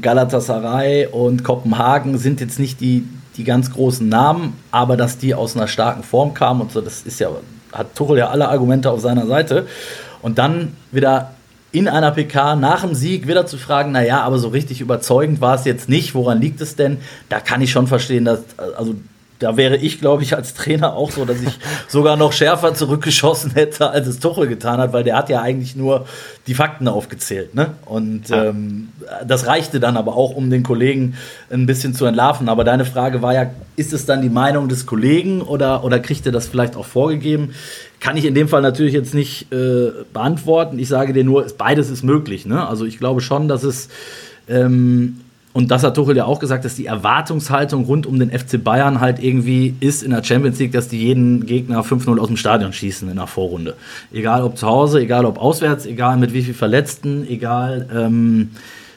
[0.00, 5.56] Galatasaray und Kopenhagen sind jetzt nicht die, die ganz großen Namen, aber dass die aus
[5.56, 7.28] einer starken Form kamen und so, das ist ja,
[7.72, 9.66] hat Tuchel ja alle Argumente auf seiner Seite.
[10.22, 11.34] Und dann wieder
[11.72, 15.54] in einer PK nach dem Sieg wieder zu fragen, naja, aber so richtig überzeugend war
[15.54, 16.98] es jetzt nicht, woran liegt es denn?
[17.28, 18.40] Da kann ich schon verstehen, dass,
[18.76, 18.94] also
[19.40, 23.52] da wäre ich, glaube ich, als Trainer auch so, dass ich sogar noch schärfer zurückgeschossen
[23.52, 26.06] hätte, als es Tuchel getan hat, weil der hat ja eigentlich nur
[26.46, 27.54] die Fakten aufgezählt.
[27.54, 27.72] Ne?
[27.86, 28.90] Und ähm,
[29.26, 31.14] das reichte dann aber auch, um den Kollegen
[31.50, 32.48] ein bisschen zu entlarven.
[32.50, 36.26] Aber deine Frage war ja, ist es dann die Meinung des Kollegen oder, oder kriegt
[36.26, 37.54] er das vielleicht auch vorgegeben?
[37.98, 40.78] Kann ich in dem Fall natürlich jetzt nicht äh, beantworten.
[40.78, 42.44] Ich sage dir nur, beides ist möglich.
[42.44, 42.66] Ne?
[42.66, 43.88] Also ich glaube schon, dass es
[44.48, 45.20] ähm,
[45.52, 49.00] und das hat Tuchel ja auch gesagt, dass die Erwartungshaltung rund um den FC Bayern
[49.00, 52.72] halt irgendwie ist in der Champions League, dass die jeden Gegner 5-0 aus dem Stadion
[52.72, 53.74] schießen in der Vorrunde.
[54.12, 58.50] Egal ob zu Hause, egal ob auswärts, egal mit wie viel Verletzten, egal ähm,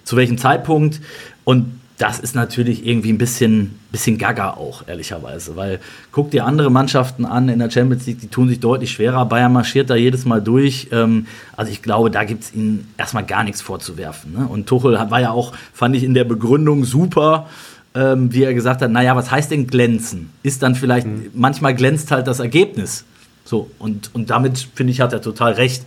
[0.04, 1.02] zu welchem Zeitpunkt.
[1.44, 1.66] Und
[1.98, 5.56] das ist natürlich irgendwie ein bisschen, bisschen gaga auch, ehrlicherweise.
[5.56, 5.80] Weil
[6.12, 9.26] guck dir andere Mannschaften an in der Champions League, die tun sich deutlich schwerer.
[9.26, 10.88] Bayern marschiert da jedes Mal durch.
[10.92, 14.34] Ähm, also ich glaube, da gibt es ihnen erstmal gar nichts vorzuwerfen.
[14.34, 14.48] Ne?
[14.48, 17.48] Und Tuchel war ja auch, fand ich in der Begründung super,
[17.94, 20.32] ähm, wie er gesagt hat, naja, was heißt denn glänzen?
[20.42, 23.06] Ist dann vielleicht, manchmal glänzt halt das Ergebnis
[23.46, 25.86] So, und, und damit, finde ich, hat er total recht.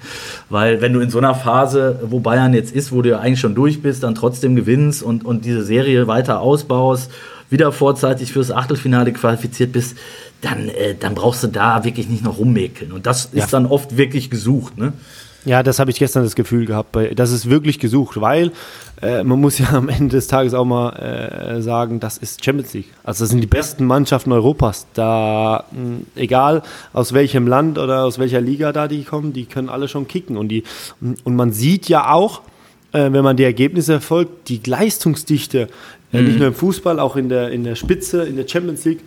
[0.51, 3.40] Weil wenn du in so einer Phase, wo Bayern jetzt ist, wo du ja eigentlich
[3.40, 7.11] schon durch bist, dann trotzdem gewinnst und, und diese Serie weiter ausbaust,
[7.49, 9.97] wieder vorzeitig fürs Achtelfinale qualifiziert bist,
[10.40, 12.92] dann, äh, dann brauchst du da wirklich nicht noch rummäkeln.
[12.92, 13.47] Und das ist ja.
[13.51, 14.77] dann oft wirklich gesucht.
[14.77, 14.92] Ne?
[15.46, 16.96] Ja, das habe ich gestern das Gefühl gehabt.
[17.14, 18.50] Das ist wirklich gesucht, weil
[19.00, 22.74] äh, man muss ja am Ende des Tages auch mal äh, sagen, das ist Champions
[22.74, 22.92] League.
[23.04, 24.88] Also das sind die besten Mannschaften Europas.
[24.94, 29.68] Da, mh, egal aus welchem Land oder aus welcher Liga da die kommen, die können
[29.68, 30.37] alle schon kicken.
[30.37, 30.64] Und, die,
[31.00, 32.42] und man sieht ja auch,
[32.92, 35.68] äh, wenn man die Ergebnisse verfolgt, die Leistungsdichte,
[36.12, 36.26] äh, mhm.
[36.26, 39.00] nicht nur im Fußball, auch in der, in der Spitze, in der Champions League,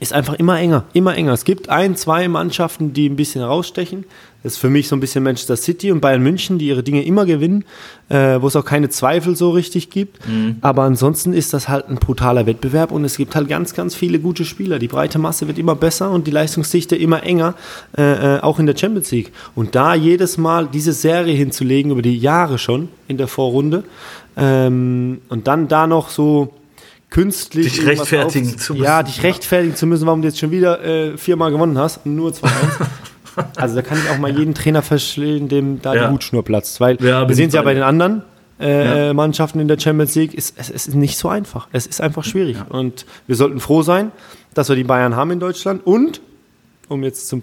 [0.00, 1.34] ist einfach immer enger, immer enger.
[1.34, 4.04] Es gibt ein, zwei Mannschaften, die ein bisschen rausstechen.
[4.42, 7.04] Das ist für mich so ein bisschen Manchester City und Bayern München, die ihre Dinge
[7.04, 7.64] immer gewinnen,
[8.08, 10.26] äh, wo es auch keine Zweifel so richtig gibt.
[10.26, 10.56] Mhm.
[10.62, 14.18] Aber ansonsten ist das halt ein brutaler Wettbewerb und es gibt halt ganz, ganz viele
[14.18, 14.78] gute Spieler.
[14.78, 17.54] Die breite Masse wird immer besser und die Leistungsdichte immer enger,
[17.98, 19.32] äh, äh, auch in der Champions League.
[19.54, 23.84] Und da jedes Mal diese Serie hinzulegen über die Jahre schon in der Vorrunde
[24.38, 26.54] ähm, und dann da noch so
[27.10, 27.74] künstlich.
[27.74, 28.84] Dich rechtfertigen zu müssen.
[28.84, 32.16] Ja, dich rechtfertigen zu müssen, warum du jetzt schon wieder äh, viermal gewonnen hast und
[32.16, 32.48] nur 2-1.
[33.56, 36.06] also da kann ich auch mal jeden Trainer verstehen, dem da ja.
[36.06, 36.80] die Hutschnur platzt.
[36.80, 38.22] Weil ja, wir sehen es ja bei den anderen
[38.60, 39.14] äh, ja.
[39.14, 41.68] Mannschaften in der Champions League, ist, es, es, ist nicht so einfach.
[41.72, 42.56] Es ist einfach schwierig.
[42.68, 44.12] Und wir sollten froh sein,
[44.54, 45.86] dass wir die Bayern haben in Deutschland.
[45.86, 46.20] Und,
[46.88, 47.42] um jetzt zum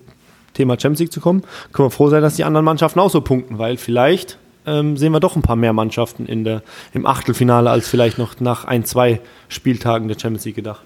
[0.54, 3.22] Thema Champions League zu kommen, können wir froh sein, dass die anderen Mannschaften auch so
[3.22, 6.62] punkten, weil vielleicht ähm, sehen wir doch ein paar mehr Mannschaften in der,
[6.94, 10.82] im Achtelfinale als vielleicht noch nach ein, zwei Spieltagen der Champions League gedacht.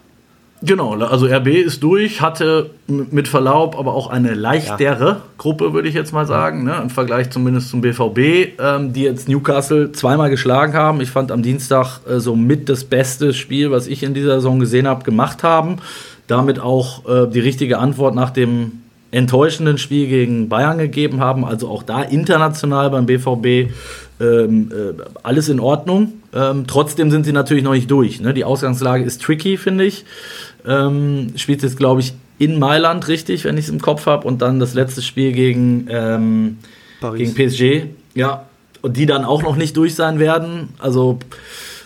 [0.64, 5.22] Genau, also RB ist durch, hatte mit Verlaub aber auch eine leichtere ja.
[5.40, 9.28] Gruppe, würde ich jetzt mal sagen, ne, im Vergleich zumindest zum BVB, ähm, die jetzt
[9.28, 11.02] Newcastle zweimal geschlagen haben.
[11.02, 14.60] Ich fand am Dienstag äh, so mit das beste Spiel, was ich in dieser Saison
[14.60, 15.78] gesehen habe, gemacht haben.
[16.28, 21.46] Damit auch äh, die richtige Antwort nach dem enttäuschenden Spiel gegen Bayern gegeben haben.
[21.46, 23.72] Also auch da international beim BVB
[24.20, 26.14] ähm, äh, alles in Ordnung.
[26.34, 28.22] Ähm, trotzdem sind sie natürlich noch nicht durch.
[28.22, 28.34] Ne?
[28.34, 30.06] Die Ausgangslage ist tricky, finde ich.
[30.66, 34.28] Ähm, spielt jetzt, glaube ich, in Mailand richtig, wenn ich es im Kopf habe.
[34.28, 36.58] Und dann das letzte Spiel gegen, ähm,
[37.16, 37.88] gegen PSG.
[38.16, 38.46] Ja,
[38.82, 40.70] und die dann auch noch nicht durch sein werden.
[40.80, 41.20] Also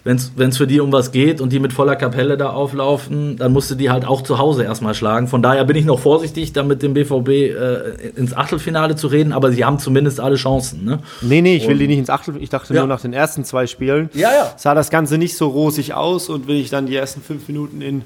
[0.05, 3.51] wenn es für die um was geht und die mit voller Kapelle da auflaufen, dann
[3.51, 5.27] musst du die halt auch zu Hause erstmal schlagen.
[5.27, 9.33] Von daher bin ich noch vorsichtig, da mit dem BVB äh, ins Achtelfinale zu reden,
[9.33, 10.85] aber sie haben zumindest alle Chancen.
[10.85, 10.99] Ne?
[11.21, 12.43] Nee, nee, ich und, will die nicht ins Achtelfinale.
[12.43, 12.81] Ich dachte ja.
[12.81, 14.53] nur nach den ersten zwei Spielen ja, ja.
[14.57, 17.81] sah das Ganze nicht so rosig aus und wenn ich dann die ersten fünf Minuten
[17.81, 18.03] in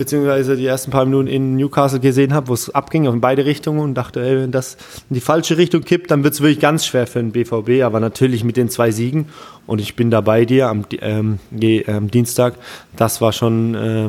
[0.00, 3.80] beziehungsweise die ersten paar Minuten in Newcastle gesehen habe, wo es abging in beide Richtungen
[3.80, 4.78] und dachte, ey, wenn das
[5.10, 8.00] in die falsche Richtung kippt, dann wird es wirklich ganz schwer für den BVB, aber
[8.00, 9.26] natürlich mit den zwei Siegen
[9.66, 11.38] und ich bin da bei dir am, ähm,
[11.86, 12.54] am Dienstag,
[12.96, 14.08] das war schon äh,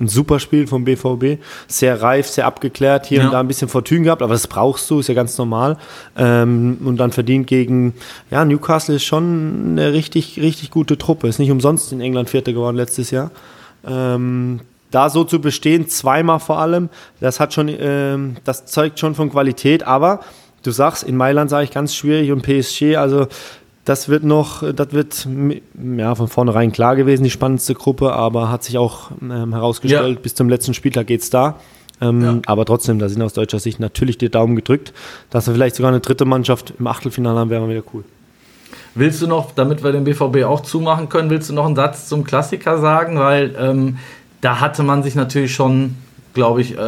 [0.00, 3.26] ein super Spiel vom BVB, sehr reif, sehr abgeklärt, hier ja.
[3.26, 5.76] und da ein bisschen Fortune gehabt, aber das brauchst du, ist ja ganz normal.
[6.18, 7.94] Ähm, und dann verdient gegen,
[8.32, 11.28] ja, Newcastle ist schon eine richtig, richtig gute Truppe.
[11.28, 13.30] Ist nicht umsonst in England Vierter geworden letztes Jahr.
[13.86, 14.58] Ähm,
[14.90, 16.88] da so zu bestehen, zweimal vor allem,
[17.20, 19.82] das hat schon, ähm, das zeugt schon von Qualität.
[19.84, 20.20] Aber
[20.62, 23.26] du sagst, in Mailand sage ich ganz schwierig und PSG, also
[23.84, 25.26] das wird noch, das wird
[25.96, 30.22] ja von vornherein klar gewesen, die spannendste Gruppe, aber hat sich auch ähm, herausgestellt, ja.
[30.22, 31.56] bis zum letzten Spieltag geht es da.
[32.00, 32.38] Ähm, ja.
[32.46, 34.92] Aber trotzdem, da sind aus deutscher Sicht natürlich die Daumen gedrückt.
[35.28, 38.04] Dass wir vielleicht sogar eine dritte Mannschaft im Achtelfinale haben, wäre mal wieder cool.
[38.94, 42.08] Willst du noch, damit wir den BVB auch zumachen können, willst du noch einen Satz
[42.08, 43.18] zum Klassiker sagen?
[43.18, 43.98] Weil ähm,
[44.40, 45.96] da hatte man sich natürlich schon,
[46.34, 46.80] glaube ich, äh,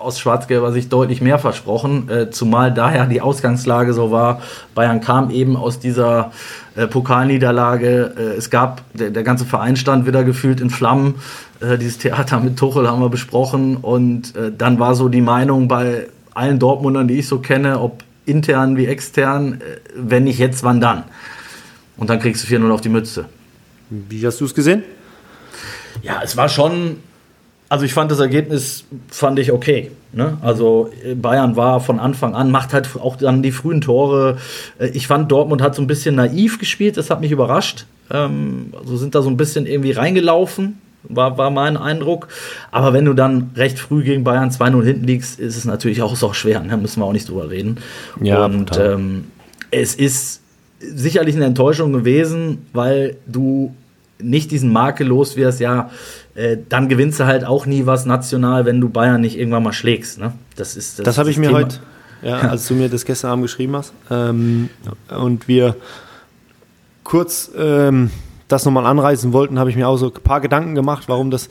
[0.00, 4.40] aus schwarz-gelber Sicht deutlich mehr versprochen, äh, zumal daher die Ausgangslage so war.
[4.74, 6.30] Bayern kam eben aus dieser
[6.76, 8.14] äh, Pokalniederlage.
[8.16, 11.16] Äh, es gab, der, der, ganze Verein stand wieder gefühlt in Flammen.
[11.60, 13.76] Äh, dieses Theater mit Tuchel haben wir besprochen.
[13.76, 18.04] Und äh, dann war so die Meinung bei allen Dortmundern, die ich so kenne, ob
[18.26, 19.60] intern wie extern,
[19.96, 21.04] wenn nicht jetzt, wann dann?
[21.96, 23.26] Und dann kriegst du 4-0 auf die Mütze.
[23.88, 24.82] Wie hast du es gesehen?
[26.02, 26.98] Ja, es war schon.
[27.68, 29.90] Also ich fand das Ergebnis fand ich okay.
[30.12, 30.38] Ne?
[30.40, 34.38] Also Bayern war von Anfang an, macht halt auch dann die frühen Tore.
[34.78, 37.86] Äh, ich fand Dortmund hat so ein bisschen naiv gespielt, das hat mich überrascht.
[38.10, 42.28] Ähm, also sind da so ein bisschen irgendwie reingelaufen, war, war mein Eindruck.
[42.70, 46.14] Aber wenn du dann recht früh gegen Bayern 2-0 hinten liegst, ist es natürlich auch
[46.16, 46.76] so schwer, ne?
[46.76, 47.78] müssen wir auch nicht drüber reden.
[48.20, 49.24] Ja, Und ähm,
[49.70, 50.40] es ist
[50.78, 53.74] sicherlich eine Enttäuschung gewesen, weil du
[54.18, 55.90] nicht diesen Makel los wirst, ja,
[56.34, 59.72] äh, dann gewinnst du halt auch nie was national, wenn du Bayern nicht irgendwann mal
[59.72, 60.18] schlägst.
[60.18, 60.32] Ne?
[60.56, 61.78] Das ist das, das habe ich mir heute,
[62.22, 64.70] ja, als du mir das gestern Abend geschrieben hast, ähm,
[65.08, 65.76] und wir
[67.04, 68.10] kurz ähm,
[68.48, 71.48] das nochmal anreißen wollten, habe ich mir auch so ein paar Gedanken gemacht, warum das,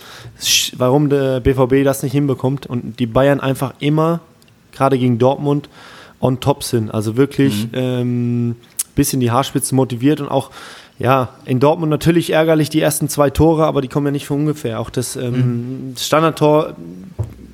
[0.77, 4.21] warum der BVB das nicht hinbekommt und die Bayern einfach immer
[4.71, 5.69] gerade gegen Dortmund
[6.19, 6.93] on top sind.
[6.93, 7.71] Also wirklich mhm.
[7.73, 8.55] ähm,
[8.95, 10.51] bis in die Haarspitze motiviert und auch
[10.97, 14.39] ja, in Dortmund natürlich ärgerlich die ersten zwei Tore, aber die kommen ja nicht von
[14.39, 14.79] ungefähr.
[14.79, 15.95] Auch das ähm, mhm.
[15.97, 16.75] Standardtor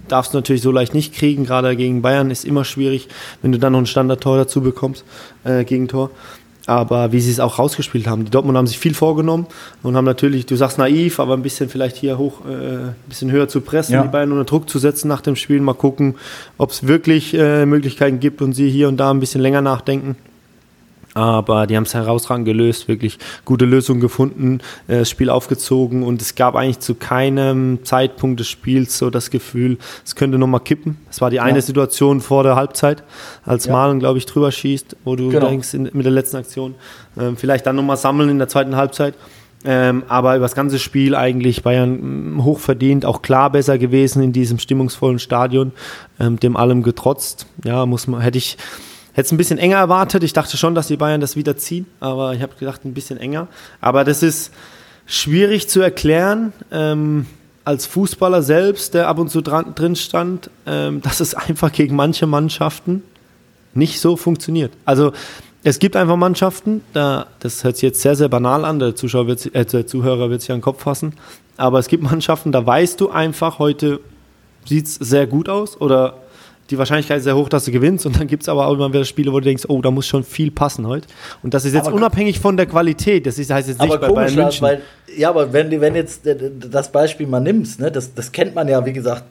[0.08, 1.46] darfst du natürlich so leicht nicht kriegen.
[1.46, 3.08] Gerade gegen Bayern ist immer schwierig,
[3.42, 5.06] wenn du dann noch ein Standardtor dazu bekommst,
[5.44, 6.12] äh, Gegentor.
[6.68, 8.24] Aber wie sie es auch rausgespielt haben.
[8.24, 9.48] Die Dortmund haben sich viel vorgenommen
[9.82, 13.32] und haben natürlich, du sagst naiv, aber ein bisschen vielleicht hier hoch, äh, ein bisschen
[13.32, 14.04] höher zu pressen, ja.
[14.04, 15.60] die Bayern unter Druck zu setzen nach dem Spiel.
[15.62, 16.16] Mal gucken,
[16.60, 20.16] ob es wirklich äh, Möglichkeiten gibt und sie hier und da ein bisschen länger nachdenken.
[21.14, 26.22] Aber die haben es herausragend gelöst, wirklich gute Lösungen gefunden, äh, das Spiel aufgezogen und
[26.22, 30.98] es gab eigentlich zu keinem Zeitpunkt des Spiels so das Gefühl, es könnte nochmal kippen.
[31.10, 31.44] Es war die ja.
[31.44, 33.04] eine Situation vor der Halbzeit,
[33.46, 33.74] als ja.
[33.74, 35.50] Malen, glaube ich, drüber schießt, wo du genau.
[35.50, 36.76] denkst in, mit der letzten Aktion,
[37.20, 39.16] ähm, vielleicht dann nochmal sammeln in der zweiten Halbzeit.
[39.64, 44.34] Ähm, aber über das ganze Spiel eigentlich Bayern mm, hochverdient, auch klar besser gewesen in
[44.34, 45.72] diesem stimmungsvollen Stadion,
[46.20, 47.46] ähm, dem allem getrotzt.
[47.64, 48.58] Ja, muss man, hätte ich,
[49.14, 50.24] Hätte es ein bisschen enger erwartet.
[50.24, 53.18] Ich dachte schon, dass die Bayern das wieder ziehen, aber ich habe gedacht, ein bisschen
[53.18, 53.48] enger.
[53.82, 54.52] Aber das ist
[55.06, 56.54] schwierig zu erklären.
[56.72, 57.26] Ähm,
[57.64, 61.96] als Fußballer selbst, der ab und zu dran, drin stand, ähm, dass es einfach gegen
[61.96, 63.04] manche Mannschaften
[63.74, 64.72] nicht so funktioniert.
[64.86, 65.14] Also
[65.64, 69.28] es gibt einfach Mannschaften, da, das hört sich jetzt sehr, sehr banal an, der, Zuschauer
[69.28, 71.14] wird, äh, der Zuhörer wird sich an den Kopf fassen,
[71.58, 74.00] aber es gibt Mannschaften, da weißt du einfach, heute
[74.66, 76.16] sieht es sehr gut aus oder
[76.72, 78.06] die Wahrscheinlichkeit ist sehr hoch, dass du gewinnst.
[78.06, 80.08] Und dann gibt es aber auch immer wieder Spiele, wo du denkst, oh, da muss
[80.08, 81.08] schon viel passen heute.
[81.44, 83.26] Und das ist jetzt aber unabhängig von der Qualität.
[83.26, 84.62] Das ist, heißt jetzt nicht aber bei komisch, Bayern München.
[84.62, 84.82] Weil,
[85.16, 88.86] ja, aber wenn, wenn jetzt das Beispiel mal nimmst, ne, das, das kennt man ja,
[88.86, 89.26] wie gesagt,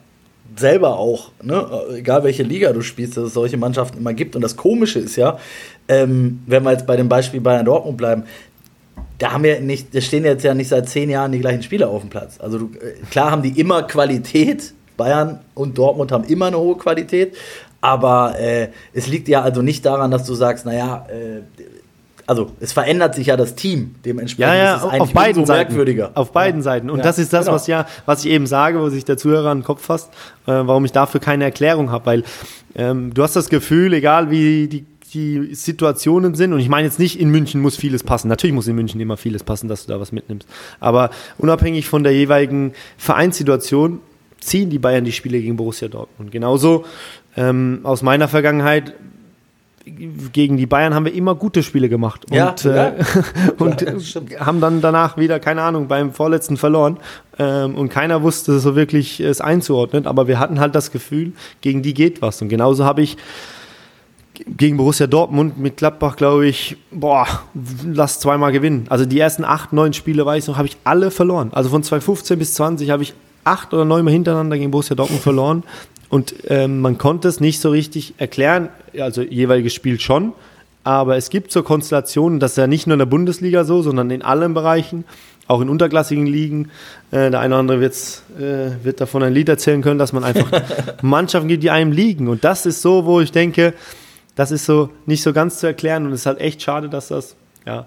[0.55, 1.65] selber auch, ne?
[1.95, 4.35] egal welche Liga du spielst, dass es solche Mannschaften immer gibt.
[4.35, 5.39] Und das Komische ist ja,
[5.87, 8.23] ähm, wenn wir jetzt bei dem Beispiel Bayern Dortmund bleiben,
[9.17, 11.89] da haben wir nicht, da stehen jetzt ja nicht seit zehn Jahren die gleichen Spieler
[11.89, 12.39] auf dem Platz.
[12.39, 16.77] Also du, äh, klar haben die immer Qualität, Bayern und Dortmund haben immer eine hohe
[16.77, 17.35] Qualität.
[17.81, 21.41] Aber äh, es liegt ja also nicht daran, dass du sagst, naja, äh,
[22.27, 23.95] also es verändert sich ja das Team.
[24.05, 26.11] Dementsprechend ja, ja, ist es auf beiden Seiten, merkwürdiger.
[26.13, 26.63] Auf beiden ja.
[26.63, 26.91] Seiten.
[26.91, 27.55] Und ja, das ist das, genau.
[27.55, 30.09] was ja, was ich eben sage, wo sich der Zuhörer an den Kopf fasst,
[30.45, 32.05] äh, warum ich dafür keine Erklärung habe.
[32.05, 32.23] Weil
[32.75, 36.99] ähm, du hast das Gefühl, egal wie die die Situationen sind, und ich meine jetzt
[36.99, 38.27] nicht, in München muss vieles passen.
[38.29, 40.47] Natürlich muss in München immer vieles passen, dass du da was mitnimmst.
[40.79, 43.99] Aber unabhängig von der jeweiligen Vereinssituation
[44.41, 46.31] ziehen die Bayern die Spiele gegen Borussia Dortmund.
[46.31, 46.85] Genauso
[47.37, 48.93] ähm, aus meiner Vergangenheit
[50.33, 52.87] gegen die Bayern haben wir immer gute Spiele gemacht und, ja, ja.
[52.89, 53.03] Äh,
[53.57, 56.97] und ja, haben dann danach wieder, keine Ahnung, beim vorletzten verloren
[57.39, 61.81] ähm, und keiner wusste so wirklich es einzuordnen, aber wir hatten halt das Gefühl, gegen
[61.81, 63.17] die geht was und genauso habe ich
[64.45, 67.27] gegen Borussia Dortmund mit Gladbach, glaube ich, boah,
[67.85, 68.85] lass zweimal gewinnen.
[68.89, 71.51] Also die ersten acht, neun Spiele, weiß ich noch, habe ich alle verloren.
[71.53, 75.21] Also von 2015 bis 20 habe ich acht oder neun Mal hintereinander gegen Borussia Dortmund
[75.21, 75.63] verloren.
[76.09, 80.33] Und ähm, man konnte es nicht so richtig erklären, also jeweiliges Spiel schon.
[80.83, 84.09] Aber es gibt so Konstellationen, das ist ja nicht nur in der Bundesliga so, sondern
[84.09, 85.05] in allen Bereichen,
[85.47, 86.69] auch in unterklassigen Ligen.
[87.11, 90.23] Äh, der eine oder andere wird's, äh, wird davon ein Lied erzählen können, dass man
[90.23, 90.49] einfach
[91.01, 92.27] Mannschaften gibt, die einem liegen.
[92.27, 93.73] Und das ist so, wo ich denke,
[94.35, 96.05] das ist so nicht so ganz zu erklären.
[96.05, 97.85] Und es ist halt echt schade, dass das ja,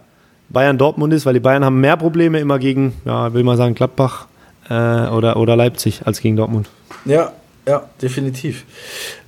[0.48, 3.74] Bayern Dortmund ist, weil die Bayern haben mehr Probleme immer gegen, ja, will man sagen,
[3.74, 4.28] Gladbach
[4.68, 6.68] äh, oder, oder Leipzig als gegen Dortmund.
[7.04, 7.32] Ja,
[7.66, 8.64] ja, definitiv.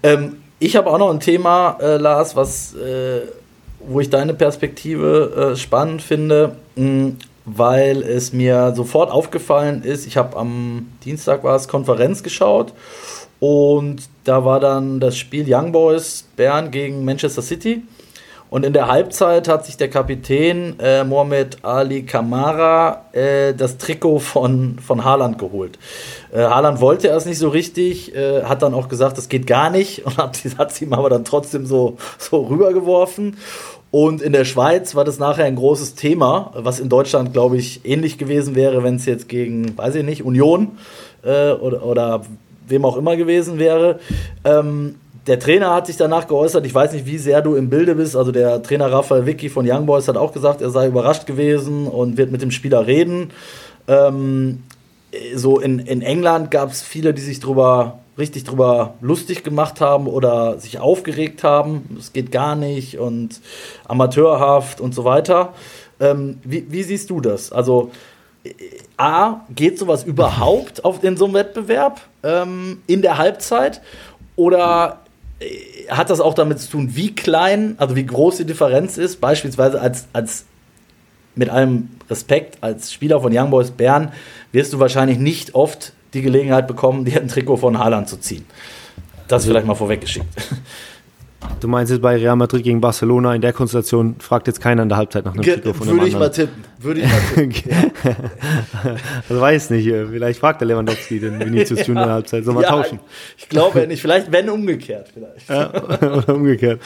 [0.02, 3.22] Ähm, ich habe auch noch ein Thema, äh, Lars, was, äh,
[3.80, 7.12] wo ich deine Perspektive äh, spannend finde, mh,
[7.44, 12.72] weil es mir sofort aufgefallen ist, ich habe am Dienstag war es Konferenz geschaut
[13.38, 17.82] und da war dann das Spiel Young Boys Bern gegen Manchester City.
[18.48, 24.20] Und in der Halbzeit hat sich der Kapitän äh, Mohamed Ali Kamara äh, das Trikot
[24.20, 25.78] von, von Haaland geholt.
[26.32, 29.70] Äh, Haaland wollte erst nicht so richtig, äh, hat dann auch gesagt, das geht gar
[29.70, 33.36] nicht und hat es ihm aber dann trotzdem so, so rübergeworfen.
[33.90, 37.80] Und in der Schweiz war das nachher ein großes Thema, was in Deutschland, glaube ich,
[37.84, 40.78] ähnlich gewesen wäre, wenn es jetzt gegen, weiß ich nicht, Union
[41.22, 42.22] äh, oder, oder
[42.68, 44.00] wem auch immer gewesen wäre.
[44.44, 44.96] Ähm,
[45.26, 48.16] der Trainer hat sich danach geäußert, ich weiß nicht, wie sehr du im Bilde bist.
[48.16, 51.88] Also der Trainer Raphael Vicky von Young Boys hat auch gesagt, er sei überrascht gewesen
[51.88, 53.30] und wird mit dem Spieler reden.
[53.88, 54.62] Ähm,
[55.34, 60.06] so in, in England gab es viele, die sich drüber richtig drüber lustig gemacht haben
[60.06, 61.96] oder sich aufgeregt haben.
[61.98, 63.40] Es geht gar nicht und
[63.86, 65.52] amateurhaft und so weiter.
[66.00, 67.52] Ähm, wie, wie siehst du das?
[67.52, 67.90] Also
[68.96, 73.82] A, geht sowas überhaupt auf, in so einem Wettbewerb ähm, in der Halbzeit?
[74.36, 75.00] Oder
[75.88, 79.20] hat das auch damit zu tun, wie klein, also wie groß die Differenz ist.
[79.20, 80.46] Beispielsweise als, als
[81.34, 84.12] mit allem Respekt, als Spieler von Young Boys Bern
[84.52, 88.46] wirst du wahrscheinlich nicht oft die Gelegenheit bekommen, dir ein Trikot von Haaland zu ziehen.
[89.28, 90.26] Das vielleicht mal vorweggeschickt.
[91.60, 94.88] Du meinst jetzt bei Real Madrid gegen Barcelona in der Konstellation fragt jetzt keiner in
[94.88, 96.64] der Halbzeit nach einem Trikot von Würde ich mal tippen.
[96.78, 97.92] Würde ich mal tippen.
[99.28, 102.44] also weiß nicht, äh, vielleicht fragt der Lewandowski den Vinicius Junior in der Halbzeit.
[102.44, 103.00] Sollen wir ja, tauschen?
[103.38, 104.00] Ich glaube nicht.
[104.00, 105.08] Vielleicht, wenn umgekehrt.
[105.12, 105.48] Vielleicht.
[105.48, 105.72] Ja,
[106.16, 106.80] oder umgekehrt.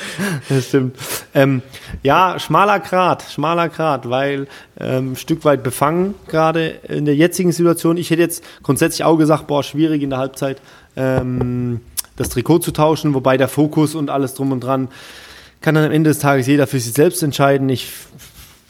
[0.48, 0.96] Das stimmt.
[1.34, 1.62] Ähm,
[2.02, 4.46] ja, schmaler Grat, schmaler Grat, weil
[4.78, 7.96] ähm, ein Stück weit befangen gerade in der jetzigen Situation.
[7.96, 10.58] Ich hätte jetzt grundsätzlich auch gesagt, boah, schwierig in der Halbzeit.
[10.96, 11.80] Ähm,
[12.20, 14.88] das Trikot zu tauschen, wobei der Fokus und alles drum und dran
[15.62, 17.68] kann dann am Ende des Tages jeder für sich selbst entscheiden.
[17.70, 17.88] Ich,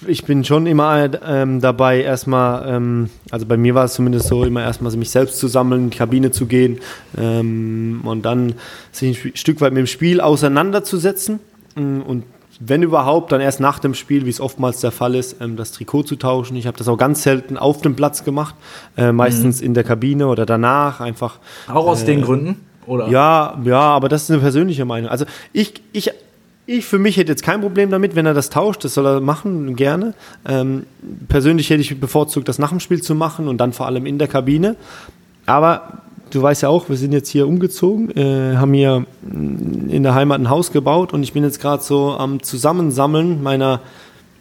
[0.07, 4.45] ich bin schon immer ähm, dabei, erstmal, ähm, also bei mir war es zumindest so,
[4.45, 6.79] immer erstmal mich selbst zu sammeln, in die Kabine zu gehen
[7.19, 8.55] ähm, und dann
[8.93, 11.41] sich ein Stück weit mit dem Spiel auseinanderzusetzen
[11.75, 12.25] mm, und
[12.63, 15.73] wenn überhaupt, dann erst nach dem Spiel, wie es oftmals der Fall ist, ähm, das
[15.73, 16.57] Trikot zu tauschen.
[16.57, 18.55] Ich habe das auch ganz selten auf dem Platz gemacht,
[18.97, 19.67] äh, meistens mhm.
[19.67, 21.39] in der Kabine oder danach einfach.
[21.69, 22.70] Auch aus äh, den Gründen?
[22.91, 23.09] Oder?
[23.09, 25.11] Ja, ja, aber das ist eine persönliche Meinung.
[25.11, 26.11] Also ich, ich,
[26.67, 29.21] ich für mich hätte jetzt kein Problem damit, wenn er das tauscht, das soll er
[29.21, 30.13] machen, gerne.
[30.45, 30.87] Ähm,
[31.29, 34.19] persönlich hätte ich bevorzugt, das nach dem Spiel zu machen und dann vor allem in
[34.19, 34.75] der Kabine.
[35.47, 36.01] Aber
[36.31, 40.41] du weißt ja auch, wir sind jetzt hier umgezogen, äh, haben hier in der Heimat
[40.41, 43.83] ein Haus gebaut und ich bin jetzt gerade so am Zusammensammeln meiner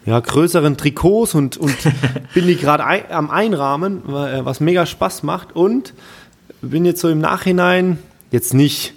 [0.06, 1.76] ja, größeren Trikots und, und
[2.34, 5.94] bin die gerade ein, am Einrahmen, was mega Spaß macht und
[6.62, 7.98] bin jetzt so im Nachhinein
[8.30, 8.94] jetzt nicht,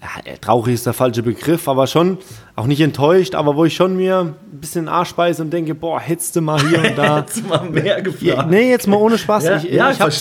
[0.00, 2.18] ja, traurig ist der falsche Begriff, aber schon
[2.56, 5.98] auch nicht enttäuscht, aber wo ich schon mir ein bisschen Arsch beiße und denke, boah,
[5.98, 7.16] hättest du mal hier und da.
[7.18, 8.50] hättest du mal mehr gefragt.
[8.50, 9.44] Nee, jetzt mal ohne Spaß.
[9.44, 10.12] ja, ich ja, ich habe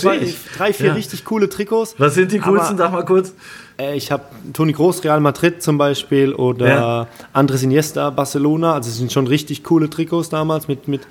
[0.58, 0.93] drei, vier ja.
[0.93, 1.95] richtig coole Trikots.
[1.97, 2.78] Was sind die coolsten?
[2.78, 3.34] Sag mal kurz.
[3.78, 4.23] Äh, ich habe
[4.54, 7.08] Toni Groß, Real Madrid zum Beispiel oder ja.
[7.34, 8.73] Andres Iniesta, Barcelona.
[8.73, 11.02] Also es sind schon richtig coole Trikots damals mit, mit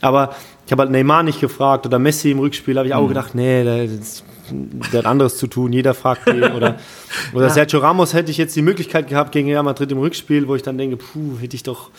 [0.00, 0.34] aber
[0.66, 3.08] ich habe halt Neymar nicht gefragt oder Messi im Rückspiel, habe ich auch mhm.
[3.08, 6.42] gedacht, nee, das der hat anderes zu tun, jeder fragt den.
[6.42, 6.76] Oder,
[7.34, 7.50] oder ja.
[7.50, 10.62] Sergio Ramos hätte ich jetzt die Möglichkeit gehabt gegen Real Madrid im Rückspiel, wo ich
[10.62, 11.90] dann denke, puh, hätte ich doch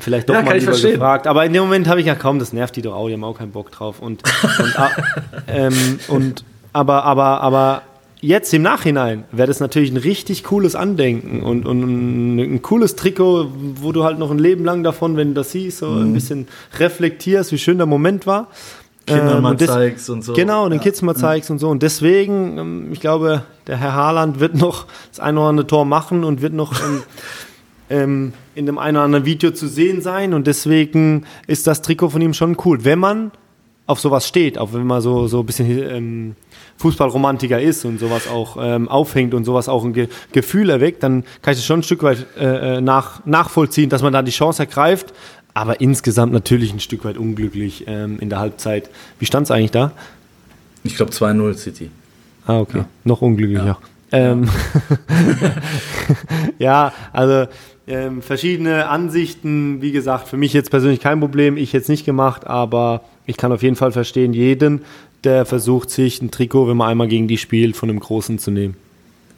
[0.00, 1.26] vielleicht doch ja, mal lieber gefragt.
[1.26, 3.24] Aber in dem Moment habe ich ja kaum, das nervt die doch auch, die haben
[3.24, 4.00] auch keinen Bock drauf.
[4.00, 4.22] Und,
[4.58, 4.90] und, ah,
[5.48, 7.82] ähm, und aber, aber, aber
[8.20, 13.52] jetzt im Nachhinein wäre das natürlich ein richtig cooles Andenken und, und ein, cooles Trikot,
[13.76, 16.02] wo du halt noch ein Leben lang davon, wenn du das siehst, so mhm.
[16.02, 18.48] ein bisschen reflektierst, wie schön der Moment war.
[19.08, 20.32] Kindern mal das, zeigst und so.
[20.32, 20.82] Genau, den ja.
[20.82, 21.68] Kids mal zeigst und so.
[21.68, 25.84] Und deswegen, ähm, ich glaube, der Herr Haaland wird noch das eine oder andere Tor
[25.84, 27.02] machen und wird noch ähm,
[27.90, 30.34] ähm, in dem einen oder anderen Video zu sehen sein.
[30.34, 32.84] Und deswegen ist das Trikot von ihm schon cool.
[32.84, 33.32] Wenn man
[33.88, 36.36] auf sowas steht, auch wenn man so, so ein bisschen ähm,
[36.76, 41.24] Fußballromantiker ist und sowas auch ähm, aufhängt und sowas auch ein Ge Gefühl erweckt, dann
[41.40, 44.30] kann ich das schon ein Stück weit äh, äh nach, nachvollziehen, dass man da die
[44.30, 45.14] Chance ergreift
[45.54, 48.90] aber insgesamt natürlich ein Stück weit unglücklich ähm, in der Halbzeit.
[49.18, 49.92] Wie stand es eigentlich da?
[50.84, 51.90] Ich glaube 2-0 City.
[52.46, 52.78] Ah, okay.
[52.78, 52.88] Ja.
[53.04, 53.64] Noch unglücklicher.
[53.66, 53.78] Ja,
[54.12, 54.48] ähm,
[56.58, 57.46] ja also
[57.86, 59.82] ähm, verschiedene Ansichten.
[59.82, 61.56] Wie gesagt, für mich jetzt persönlich kein Problem.
[61.56, 64.82] Ich jetzt nicht gemacht, aber ich kann auf jeden Fall verstehen, jeden,
[65.24, 68.50] der versucht, sich ein Trikot, wenn man einmal gegen die spielt, von einem Großen zu
[68.50, 68.76] nehmen.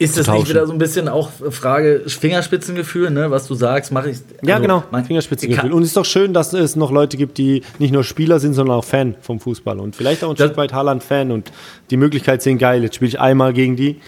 [0.01, 3.29] Ist das nicht wieder so ein bisschen auch Frage Fingerspitzengefühl, ne?
[3.29, 4.17] was du sagst, mache ich.
[4.17, 5.71] Also ja, genau, Fingerspitzengefühl.
[5.71, 8.53] Und es ist doch schön, dass es noch Leute gibt, die nicht nur Spieler sind,
[8.53, 9.79] sondern auch Fan vom Fußball.
[9.79, 11.51] Und vielleicht auch ein das Stück weit Haaland-Fan und
[11.91, 14.01] die Möglichkeit sehen, geil, jetzt spiele ich einmal gegen die,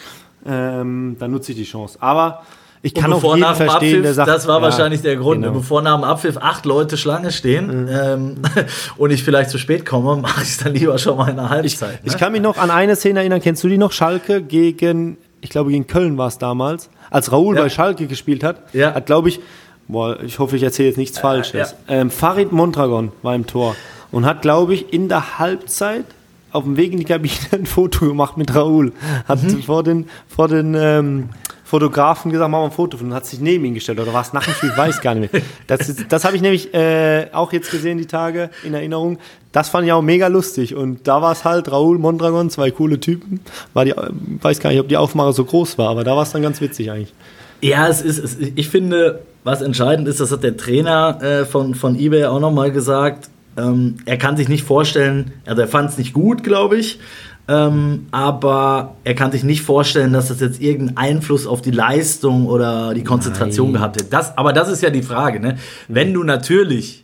[0.48, 1.98] ähm, dann nutze ich die Chance.
[2.02, 2.44] Aber
[2.86, 5.44] ich kann auch jeden verstehen, Abpfiff, der sagt, das war ja, wahrscheinlich der Grund.
[5.44, 5.54] Genau.
[5.54, 7.90] Bevor nach dem Abpfiff acht Leute Schlange stehen mhm.
[7.90, 8.36] ähm,
[8.98, 11.50] und ich vielleicht zu spät komme, mache ich es dann lieber schon mal in der
[11.50, 12.00] Halbzeit.
[12.00, 12.14] Ich, ne?
[12.14, 13.42] ich kann mich noch an eine Szene erinnern.
[13.42, 13.94] Kennst du die noch?
[13.94, 17.64] Schalke gegen ich glaube gegen Köln war es damals, als Raoul ja.
[17.64, 18.94] bei Schalke gespielt hat, ja.
[18.94, 19.40] hat glaube ich,
[19.88, 21.76] boah, ich hoffe, ich erzähle jetzt nichts Falsches.
[21.88, 21.96] Ja.
[21.96, 23.76] Ähm, Farid Mondragon war im Tor
[24.12, 26.06] und hat glaube ich in der Halbzeit
[26.52, 28.94] auf dem Weg in die Kabine ein Foto gemacht mit Raoul.
[29.28, 29.62] Hat mhm.
[29.64, 31.30] vor den, vor den ähm,
[31.74, 34.00] Fotografen gesagt, machen wir ein Foto von und hat sich neben ihn gestellt.
[34.00, 34.72] Oder war es nach dem Spiel?
[34.76, 35.42] Weiß gar nicht mehr.
[35.66, 39.18] Das, das habe ich nämlich äh, auch jetzt gesehen, die Tage in Erinnerung.
[39.52, 40.76] Das fand ich auch mega lustig.
[40.76, 43.40] Und da war es halt Raoul Mondragon, zwei coole Typen.
[43.74, 46.32] War die, weiß gar nicht, ob die Aufmache so groß war, aber da war es
[46.32, 47.14] dann ganz witzig eigentlich.
[47.62, 51.74] Ja, es ist, es, ich finde, was entscheidend ist, das hat der Trainer äh, von,
[51.74, 53.30] von eBay auch nochmal gesagt.
[53.58, 57.00] Ähm, er kann sich nicht vorstellen, also er fand es nicht gut, glaube ich,
[57.48, 62.48] ähm, aber er kann sich nicht vorstellen, dass das jetzt irgendeinen Einfluss auf die Leistung
[62.48, 63.82] oder die Konzentration Nein.
[63.82, 64.10] gehabt hätte.
[64.10, 65.40] Das, aber das ist ja die Frage.
[65.42, 65.58] Ne?
[65.90, 67.04] Wenn du natürlich,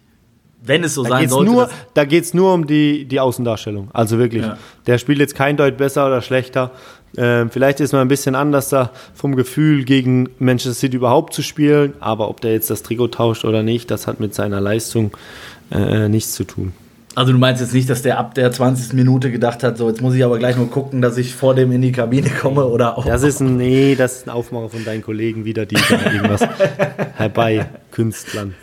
[0.63, 1.51] wenn es so da sein sollte.
[1.51, 3.89] Nur, da geht es nur um die, die Außendarstellung.
[3.91, 4.57] Also wirklich, ja.
[4.87, 6.71] der spielt jetzt kein Deut besser oder schlechter.
[7.17, 11.41] Ähm, vielleicht ist man ein bisschen anders da vom Gefühl, gegen Manchester City überhaupt zu
[11.41, 11.93] spielen.
[11.99, 15.11] Aber ob der jetzt das Trikot tauscht oder nicht, das hat mit seiner Leistung
[15.71, 16.71] äh, nichts zu tun.
[17.19, 18.93] Also du meinst jetzt nicht, dass der ab der 20.
[18.93, 21.69] Minute gedacht hat, so jetzt muss ich aber gleich nur gucken, dass ich vor dem
[21.73, 23.05] in die Kabine komme oder auch.
[23.05, 26.47] Das ist ein, nee, das ist ein Aufmacher von deinen Kollegen wieder, die da irgendwas
[27.17, 28.55] herbei Künstlern.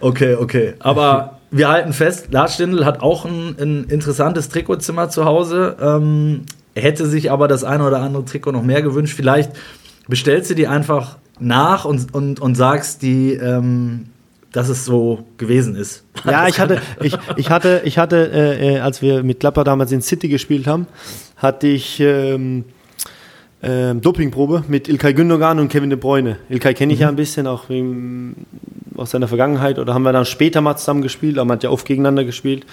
[0.00, 0.74] Okay, okay.
[0.78, 5.76] Aber wir halten fest, Lars Stindl hat auch ein, ein interessantes Trikotzimmer zu Hause.
[5.82, 6.42] Ähm,
[6.76, 9.14] hätte sich aber das eine oder andere Trikot noch mehr gewünscht.
[9.16, 9.50] Vielleicht
[10.06, 14.06] bestellst du die einfach nach und, und, und sagst die, ähm,
[14.52, 16.04] dass es so gewesen ist.
[16.24, 19.92] Ja, ich hatte, ich, ich hatte, ich hatte, äh, äh, als wir mit Klapper damals
[19.92, 20.86] in City gespielt haben,
[21.36, 22.64] hatte ich ähm,
[23.62, 26.36] ähm, Dopingprobe mit Ilkay Gündogan und Kevin De Bruyne.
[26.50, 27.02] Ilkay kenne ich mhm.
[27.02, 28.46] ja ein bisschen, auch wegen,
[28.96, 29.78] aus seiner Vergangenheit.
[29.78, 32.66] Oder haben wir dann später mal zusammen gespielt, aber man hat ja oft gegeneinander gespielt.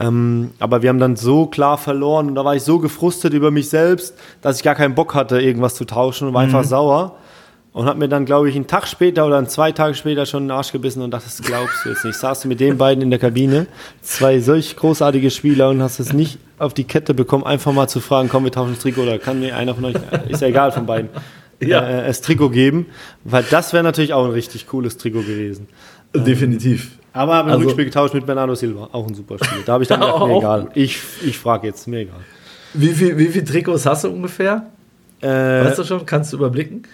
[0.00, 3.50] Ähm, aber wir haben dann so klar verloren und da war ich so gefrustet über
[3.50, 6.54] mich selbst, dass ich gar keinen Bock hatte, irgendwas zu tauschen und war mhm.
[6.54, 7.16] einfach sauer
[7.74, 10.52] und hat mir dann, glaube ich, einen Tag später oder zwei Tage später schon den
[10.52, 12.16] Arsch gebissen und dachte, das glaubst du jetzt nicht.
[12.16, 13.66] Saß du mit den beiden in der Kabine,
[14.00, 18.00] zwei solch großartige Spieler und hast es nicht auf die Kette bekommen, einfach mal zu
[18.00, 19.96] fragen, komm, wir tauschen das Trikot oder kann mir einer von euch,
[20.28, 21.10] ist ja egal von beiden,
[21.60, 21.84] ja.
[21.84, 22.86] äh, das Trikot geben,
[23.24, 25.66] weil das wäre natürlich auch ein richtig cooles Trikot gewesen.
[26.14, 26.92] Definitiv.
[27.12, 29.62] Aber habe ein also, Rückspiel getauscht mit Bernardo Silva, auch ein super Spiel.
[29.66, 30.68] Da habe ich dann gedacht, mir egal.
[30.74, 32.20] Ich, ich frage jetzt, mir egal.
[32.72, 34.66] Wie viele wie viel Trikots hast du ungefähr?
[35.20, 36.06] Äh, weißt du schon?
[36.06, 36.84] Kannst du überblicken?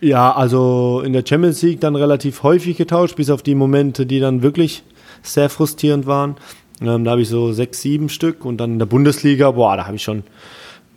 [0.00, 4.20] Ja, also in der Champions League dann relativ häufig getauscht, bis auf die Momente, die
[4.20, 4.82] dann wirklich
[5.22, 6.36] sehr frustrierend waren.
[6.80, 9.86] Ähm, da habe ich so sechs, sieben Stück und dann in der Bundesliga, boah, da
[9.86, 10.22] habe ich schon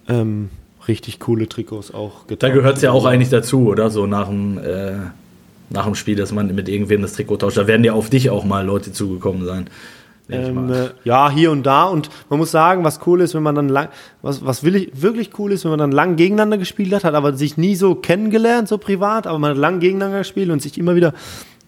[0.08, 0.50] ähm,
[0.88, 2.44] richtig coole Trikots auch getauscht.
[2.44, 3.90] Da gehört es ja auch eigentlich dazu, oder?
[3.90, 4.94] So nach dem, äh,
[5.70, 7.58] nach dem Spiel, dass man mit irgendwem das Trikot tauscht.
[7.58, 9.68] Da werden ja auf dich auch mal Leute zugekommen sein.
[10.32, 11.86] Ähm, äh, ja, hier und da.
[11.86, 13.90] Und man muss sagen, was cool ist, wenn man dann lang,
[14.22, 17.58] was, was wirklich cool ist, wenn man dann lang gegeneinander gespielt hat, hat aber sich
[17.58, 21.14] nie so kennengelernt, so privat, aber man hat lang gegeneinander gespielt und sich immer wieder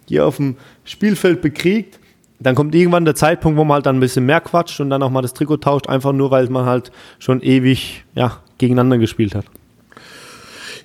[0.08, 2.00] hier auf dem Spielfeld bekriegt.
[2.40, 5.02] Dann kommt irgendwann der Zeitpunkt, wo man halt dann ein bisschen mehr quatscht und dann
[5.02, 9.34] auch mal das Trikot tauscht, einfach nur, weil man halt schon ewig ja, gegeneinander gespielt
[9.34, 9.46] hat.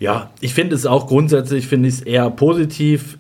[0.01, 3.19] Ja, ich finde es auch grundsätzlich, finde ich es eher positiv.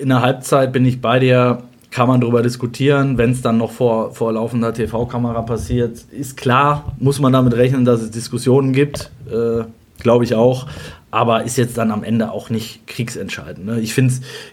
[0.00, 3.72] In der Halbzeit bin ich bei dir kann man darüber diskutieren, wenn es dann noch
[3.72, 6.04] vor, vor laufender TV-Kamera passiert.
[6.12, 9.64] Ist klar, muss man damit rechnen, dass es Diskussionen gibt, äh,
[9.98, 10.66] glaube ich auch.
[11.10, 13.66] Aber ist jetzt dann am Ende auch nicht kriegsentscheidend.
[13.66, 13.80] Ne?
[13.80, 13.98] Ich,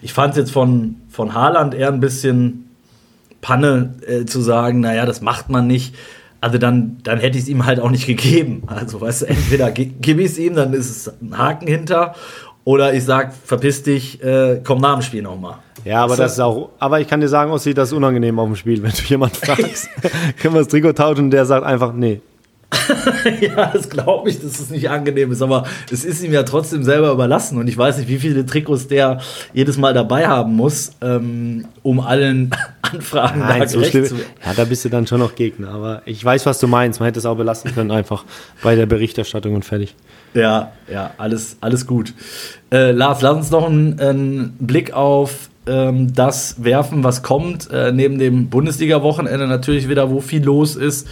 [0.02, 2.68] ich fand es jetzt von, von Haaland eher ein bisschen
[3.40, 5.94] Panne äh, zu sagen, naja, das macht man nicht.
[6.40, 8.62] Also dann, dann hätte ich es ihm halt auch nicht gegeben.
[8.66, 12.14] Also weißt du, entweder gebe ich es ihm, dann ist es ein Haken hinter.
[12.64, 15.56] Oder ich sage, verpiss dich, äh, komm nach dem Spiel nochmal.
[15.84, 18.46] Ja, aber das ist auch, aber ich kann dir sagen, Ossi, das ist unangenehm auf
[18.46, 19.88] dem Spiel, wenn du jemanden fragst,
[20.40, 22.20] können wir das Trikot tauschen und der sagt einfach, nee.
[23.40, 26.84] ja, das glaube ich, dass es nicht angenehm ist, aber es ist ihm ja trotzdem
[26.84, 29.20] selber überlassen und ich weiß nicht, wie viele Trikots der
[29.54, 32.50] jedes Mal dabei haben muss, ähm, um allen
[32.82, 36.02] Anfragen Nein, da so gerecht zu Ja, da bist du dann schon noch Gegner, aber
[36.04, 37.00] ich weiß, was du meinst.
[37.00, 38.24] Man hätte es auch belassen können, einfach
[38.62, 39.94] bei der Berichterstattung und fertig.
[40.34, 42.12] Ja, ja, alles, alles gut.
[42.70, 47.70] Äh, Lars, lass uns noch einen, einen Blick auf ähm, das werfen, was kommt.
[47.70, 51.06] Äh, neben dem Bundesliga-Wochenende natürlich wieder, wo viel los ist,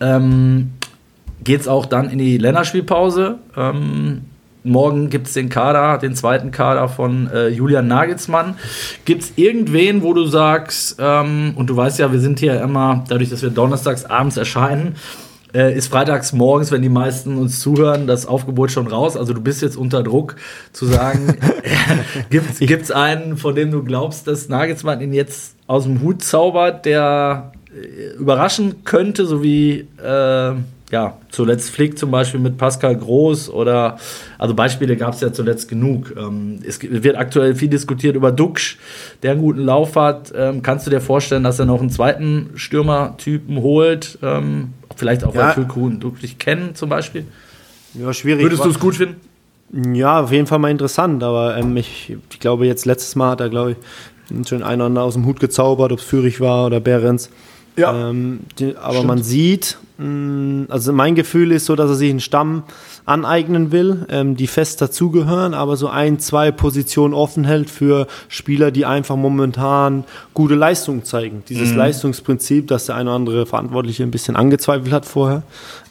[0.00, 0.70] ähm,
[1.42, 3.38] geht es auch dann in die Länderspielpause.
[3.56, 4.22] Ähm,
[4.62, 8.56] morgen gibt es den Kader, den zweiten Kader von äh, Julian Nagelsmann.
[9.04, 13.04] Gibt es irgendwen, wo du sagst, ähm, und du weißt ja, wir sind hier immer,
[13.08, 14.96] dadurch, dass wir donnerstags abends erscheinen,
[15.54, 19.16] äh, ist freitags morgens, wenn die meisten uns zuhören, das Aufgebot schon raus.
[19.16, 20.36] Also du bist jetzt unter Druck
[20.72, 21.36] zu sagen,
[22.30, 26.84] gibt es einen, von dem du glaubst, dass Nagelsmann ihn jetzt aus dem Hut zaubert,
[26.84, 30.54] der äh, überraschen könnte, so wie äh,
[30.90, 33.98] ja, zuletzt Flick zum Beispiel mit Pascal Groß oder,
[34.38, 36.14] also Beispiele gab es ja zuletzt genug.
[36.16, 38.78] Ähm, es wird aktuell viel diskutiert über Duxch,
[39.22, 40.32] der einen guten Lauf hat.
[40.36, 44.18] Ähm, kannst du dir vorstellen, dass er noch einen zweiten Stürmertypen holt?
[44.22, 45.48] Ähm, vielleicht auch, ja.
[45.48, 47.24] weil Füllkuchen Duxch dich kennen zum Beispiel?
[47.94, 48.42] Ja, schwierig.
[48.42, 49.94] Würdest du es gut finden?
[49.94, 53.40] Ja, auf jeden Fall mal interessant, aber ähm, ich, ich, glaube, jetzt letztes Mal hat
[53.40, 57.30] er, glaube ich, schon einen aus dem Hut gezaubert, ob es Fürich war oder Behrens.
[57.76, 58.10] Ja.
[58.10, 59.06] Ähm, die, aber Stimmt.
[59.06, 62.64] man sieht, mh, mm, also mein Gefühl ist so, dass er sich einen Stamm
[63.06, 68.70] aneignen will, ähm, die fest dazugehören, aber so ein, zwei Positionen offen hält für Spieler,
[68.70, 70.04] die einfach momentan
[70.34, 71.42] gute Leistungen zeigen.
[71.48, 71.78] Dieses mhm.
[71.78, 75.42] Leistungsprinzip, das der eine oder andere Verantwortliche ein bisschen angezweifelt hat vorher,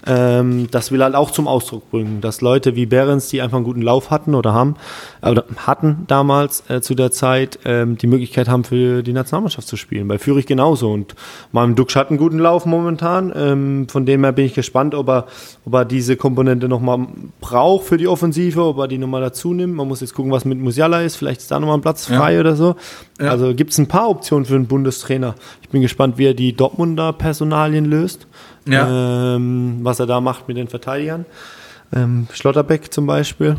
[0.05, 3.65] ähm, das will halt auch zum Ausdruck bringen, dass Leute wie Behrens, die einfach einen
[3.65, 4.75] guten Lauf hatten oder haben,
[5.21, 9.75] oder hatten damals äh, zu der Zeit, ähm, die Möglichkeit haben, für die Nationalmannschaft zu
[9.75, 10.07] spielen.
[10.07, 10.91] Bei Fürich genauso.
[10.91, 11.15] Und
[11.51, 13.33] meinem Duxch hat einen guten Lauf momentan.
[13.35, 15.27] Ähm, von dem her bin ich gespannt, ob er,
[15.65, 17.07] ob er diese Komponente nochmal
[17.41, 19.75] braucht für die Offensive, ob er die nochmal dazu nimmt.
[19.75, 21.17] Man muss jetzt gucken, was mit Musiala ist.
[21.17, 22.39] Vielleicht ist da nochmal ein Platz frei ja.
[22.39, 22.75] oder so.
[23.19, 23.31] Ja.
[23.31, 25.35] Also gibt es ein paar Optionen für einen Bundestrainer.
[25.61, 28.27] Ich bin gespannt, wie er die Dortmunder Personalien löst.
[28.71, 29.35] Ja.
[29.35, 31.25] Ähm, was er da macht mit den Verteidigern.
[31.93, 33.57] Ähm, Schlotterbeck zum Beispiel.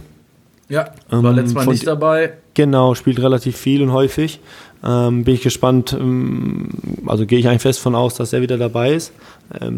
[0.68, 2.34] Ja, war ähm, letztes Mal nicht dabei.
[2.54, 4.40] Genau, spielt relativ viel und häufig.
[4.84, 6.68] Ähm, bin ich gespannt, ähm,
[7.06, 9.12] also gehe ich eigentlich fest von aus, dass er wieder dabei ist.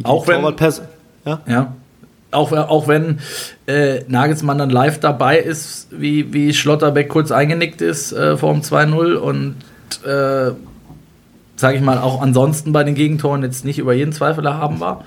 [0.04, 0.42] Auch wenn,
[1.24, 1.40] ja?
[1.46, 1.72] ja?
[2.30, 3.18] Auch, auch wenn
[3.66, 8.62] äh, Nagelsmann dann live dabei ist, wie, wie Schlotterbeck kurz eingenickt ist äh, vor dem
[8.62, 9.56] 2-0 und
[10.06, 10.52] äh,
[11.56, 15.04] sage ich mal, auch ansonsten bei den Gegentoren jetzt nicht über jeden Zweifel erhaben war.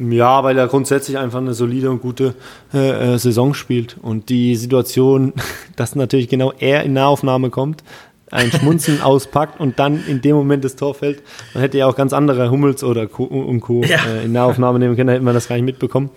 [0.00, 2.34] Ja, weil er grundsätzlich einfach eine solide und gute
[2.72, 3.96] äh, äh Saison spielt.
[4.00, 5.34] Und die Situation,
[5.76, 7.84] dass natürlich genau er in Nahaufnahme kommt,
[8.30, 11.22] ein Schmunzeln auspackt und dann in dem Moment das Tor fällt.
[11.52, 13.24] Man hätte ja auch ganz andere Hummels oder Co.
[13.24, 13.82] und Co.
[13.82, 13.98] Ja.
[14.06, 16.10] Äh, in Nahaufnahme nehmen können, da hätte man das gar nicht mitbekommen.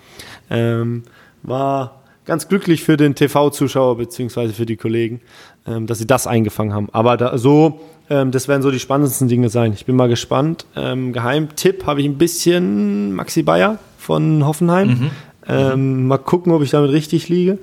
[0.49, 1.03] Ähm,
[1.41, 5.21] war ganz glücklich für den TV-Zuschauer beziehungsweise für die Kollegen,
[5.67, 6.87] ähm, dass sie das eingefangen haben.
[6.91, 7.81] Aber da, so,
[8.13, 9.73] ähm, das werden so die spannendsten Dinge sein.
[9.73, 10.67] Ich bin mal gespannt.
[10.75, 14.87] Ähm, Geheimtipp habe ich ein bisschen Maxi Bayer von Hoffenheim.
[14.87, 15.11] Mhm.
[15.47, 17.57] Ähm, mal gucken, ob ich damit richtig liege.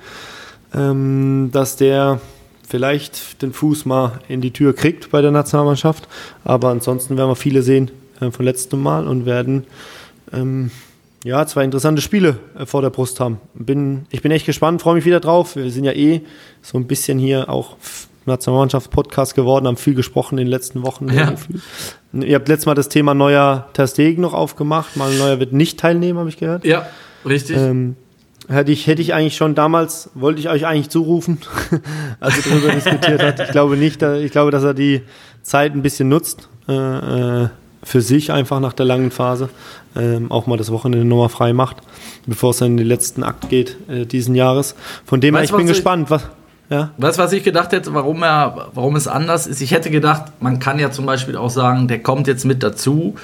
[0.74, 2.20] Ähm, dass der
[2.68, 6.09] vielleicht den Fuß mal in die Tür kriegt bei der Nationalmannschaft.
[6.44, 9.64] Aber ansonsten werden wir viele sehen äh, von letztem Mal und werden
[10.32, 10.72] ähm,
[11.24, 13.38] ja, zwei interessante Spiele äh, vor der Brust haben.
[13.55, 15.55] Bin, ich bin echt gespannt, freue mich wieder drauf.
[15.55, 16.22] Wir sind ja eh
[16.61, 17.76] so ein bisschen hier auch
[18.31, 21.09] Nationalmannschaft-Podcast geworden, haben viel gesprochen in den letzten Wochen.
[21.09, 21.35] Ja.
[22.12, 24.97] Ihr habt letztes Mal das Thema neuer Terstegen noch aufgemacht.
[24.97, 26.64] Mal neuer wird nicht teilnehmen, habe ich gehört.
[26.64, 26.87] Ja,
[27.24, 27.57] richtig.
[27.57, 27.97] Ähm,
[28.51, 31.39] Hätte ich, hätte ich eigentlich schon damals, wollte ich euch eigentlich zurufen,
[32.20, 33.39] als ihr darüber diskutiert habt.
[33.39, 35.03] Ich glaube nicht, ich glaube, dass er die
[35.43, 37.49] Zeit ein bisschen nutzt, äh, äh,
[37.83, 39.51] für sich einfach nach der langen Phase,
[39.97, 41.76] ähm, auch mal das Wochenende nochmal frei macht,
[42.26, 44.74] bevor es dann in den letzten Akt geht äh, diesen Jahres.
[45.05, 46.28] Von dem her, ich bin gespannt, was,
[46.71, 46.91] ja.
[46.99, 49.61] Weißt was ich gedacht hätte, warum er, warum es anders ist?
[49.61, 53.16] Ich hätte gedacht, man kann ja zum Beispiel auch sagen, der kommt jetzt mit dazu,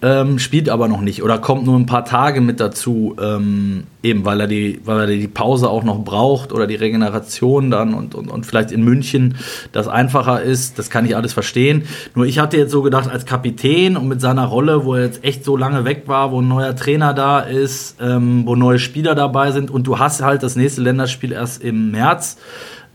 [0.00, 4.24] ähm, spielt aber noch nicht oder kommt nur ein paar Tage mit dazu, ähm, eben
[4.24, 8.14] weil er die, weil er die Pause auch noch braucht oder die Regeneration dann und,
[8.14, 9.36] und, und vielleicht in München
[9.72, 10.78] das einfacher ist.
[10.78, 11.82] Das kann ich alles verstehen.
[12.14, 15.22] Nur ich hatte jetzt so gedacht, als Kapitän und mit seiner Rolle, wo er jetzt
[15.22, 19.14] echt so lange weg war, wo ein neuer Trainer da ist, ähm, wo neue Spieler
[19.14, 22.38] dabei sind und du hast halt das nächste Länderspiel erst im März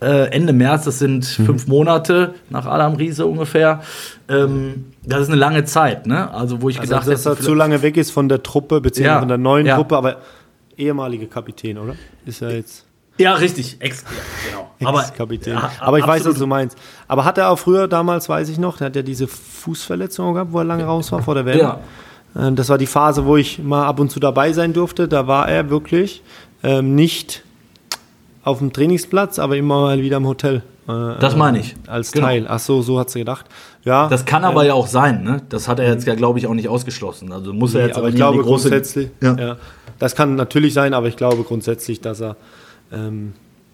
[0.02, 1.46] äh, Ende März, das sind mhm.
[1.46, 3.82] fünf Monate nach Adam Riese ungefähr.
[4.28, 6.34] Ähm, das ist eine lange Zeit, ne?
[6.34, 9.16] Also wo ich also, gedacht dass er zu lange weg ist von der Truppe beziehungsweise
[9.16, 9.76] ja, von der neuen ja.
[9.76, 10.18] Truppe, aber
[10.78, 11.96] ehemalige Kapitän, oder?
[12.26, 12.86] Ist er jetzt?
[13.18, 14.04] Ja, richtig, Ex,
[14.50, 14.72] genau.
[14.90, 15.54] Aber, Kapitän.
[15.54, 16.26] Ja, aber ich absolut.
[16.26, 16.78] weiß, was du meinst.
[17.08, 20.52] Aber hat er auch früher damals, weiß ich noch, der hat ja diese Fußverletzung gehabt,
[20.54, 21.60] wo er lange raus war vor der Welt.
[21.60, 21.82] Ja.
[22.36, 25.08] Ähm, das war die Phase, wo ich mal ab und zu dabei sein durfte.
[25.08, 26.24] Da war er wirklich
[26.64, 27.44] ähm, nicht
[28.44, 30.64] auf dem Trainingsplatz, aber immer mal wieder im Hotel.
[30.88, 31.76] Äh, das meine ich.
[31.88, 32.28] Als genau.
[32.28, 32.46] Teil.
[32.48, 33.46] Ach so, so hat sie gedacht.
[33.84, 34.08] Ja.
[34.08, 35.42] Das kann aber äh, ja auch sein, ne?
[35.50, 37.32] Das hat er jetzt ja, glaube ich, auch nicht ausgeschlossen.
[37.32, 39.10] Also muss er jetzt aber ich glaube große, grundsätzlich.
[39.22, 39.36] Ja.
[39.36, 39.58] ja.
[40.00, 42.36] Das kann natürlich sein, aber ich glaube grundsätzlich, dass er
[42.92, 43.34] ähm,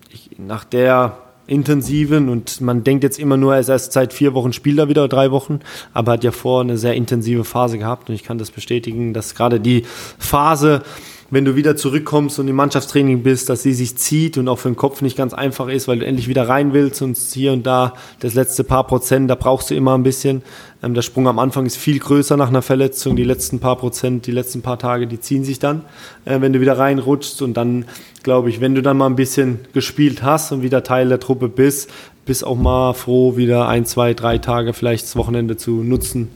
[0.10, 4.34] ich, nach der intensiven und man denkt jetzt immer nur, er ist erst seit vier
[4.34, 5.62] Wochen spielt er wieder, drei Wochen,
[5.94, 9.34] aber hat ja vor eine sehr intensive Phase gehabt und ich kann das bestätigen, dass
[9.34, 9.84] gerade die
[10.20, 10.82] Phase
[11.30, 14.70] wenn du wieder zurückkommst und im Mannschaftstraining bist, dass sie sich zieht und auch für
[14.70, 17.68] den Kopf nicht ganz einfach ist, weil du endlich wieder rein willst und hier und
[17.68, 20.42] da das letzte paar Prozent, da brauchst du immer ein bisschen.
[20.82, 23.16] Ähm, der Sprung am Anfang ist viel größer nach einer Verletzung.
[23.16, 25.82] Die letzten paar Prozent, die letzten paar Tage, die ziehen sich dann,
[26.26, 27.42] äh, wenn du wieder reinrutschst.
[27.42, 27.86] Und dann,
[28.24, 31.50] glaube ich, wenn du dann mal ein bisschen gespielt hast und wieder Teil der Truppe
[31.50, 31.90] bist,
[32.26, 36.30] bist auch mal froh, wieder ein, zwei, drei Tage vielleicht das Wochenende zu nutzen,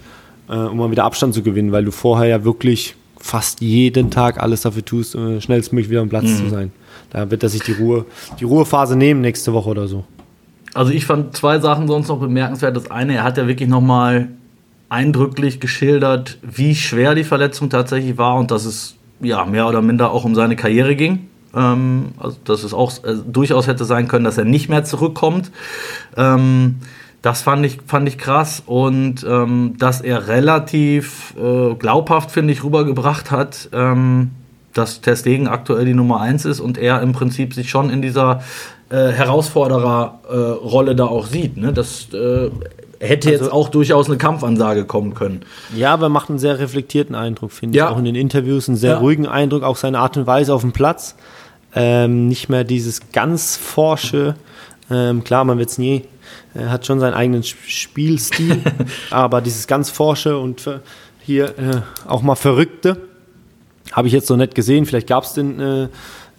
[0.50, 4.42] äh, um mal wieder Abstand zu gewinnen, weil du vorher ja wirklich fast jeden Tag
[4.42, 6.38] alles dafür tust, schnellstmöglich wieder am Platz mhm.
[6.38, 6.72] zu sein.
[7.12, 8.06] Da wird er sich die Ruhe,
[8.40, 10.04] die Ruhephase nehmen nächste Woche oder so.
[10.74, 12.76] Also ich fand zwei Sachen sonst noch bemerkenswert.
[12.76, 14.30] Das eine, er hat ja wirklich nochmal
[14.90, 20.12] eindrücklich geschildert, wie schwer die Verletzung tatsächlich war und dass es ja mehr oder minder
[20.12, 21.28] auch um seine Karriere ging.
[21.54, 25.52] Ähm, also dass es auch äh, durchaus hätte sein können, dass er nicht mehr zurückkommt.
[26.16, 26.78] Ähm,
[27.22, 32.64] das fand ich, fand ich krass und ähm, dass er relativ äh, glaubhaft, finde ich,
[32.64, 34.32] rübergebracht hat, ähm,
[34.74, 38.42] dass Testegen aktuell die Nummer 1 ist und er im Prinzip sich schon in dieser
[38.90, 41.58] äh, Herausfordererrolle äh, da auch sieht.
[41.58, 41.74] Ne?
[41.74, 42.50] Das äh,
[43.00, 45.42] hätte also, jetzt auch durchaus eine Kampfansage kommen können.
[45.76, 47.86] Ja, aber er macht einen sehr reflektierten Eindruck, finde ja.
[47.86, 47.92] ich.
[47.92, 48.98] Auch in den Interviews einen sehr ja.
[48.98, 51.16] ruhigen Eindruck, auch seine Art und Weise auf dem Platz.
[51.74, 54.36] Ähm, nicht mehr dieses ganz forsche,
[54.90, 56.04] ähm, klar, man wird es nie
[56.54, 58.62] er hat schon seinen eigenen Spielstil,
[59.10, 60.70] aber dieses ganz Forsche und
[61.24, 62.98] hier äh, auch mal Verrückte
[63.92, 64.86] habe ich jetzt noch nicht gesehen.
[64.86, 65.88] Vielleicht gab es den äh,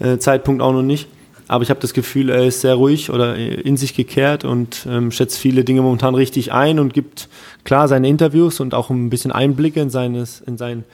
[0.00, 1.08] äh, Zeitpunkt auch noch nicht.
[1.48, 5.10] Aber ich habe das Gefühl, er ist sehr ruhig oder in sich gekehrt und ähm,
[5.10, 7.28] schätzt viele Dinge momentan richtig ein und gibt
[7.64, 10.84] klar seine Interviews und auch ein bisschen Einblicke in, seines, in sein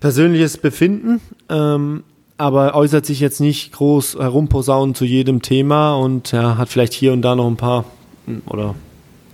[0.00, 1.20] persönliches Befinden.
[1.48, 2.02] Ähm,
[2.36, 7.12] aber äußert sich jetzt nicht groß herumposaunen zu jedem Thema und ja, hat vielleicht hier
[7.12, 7.84] und da noch ein paar
[8.26, 8.74] hm, oder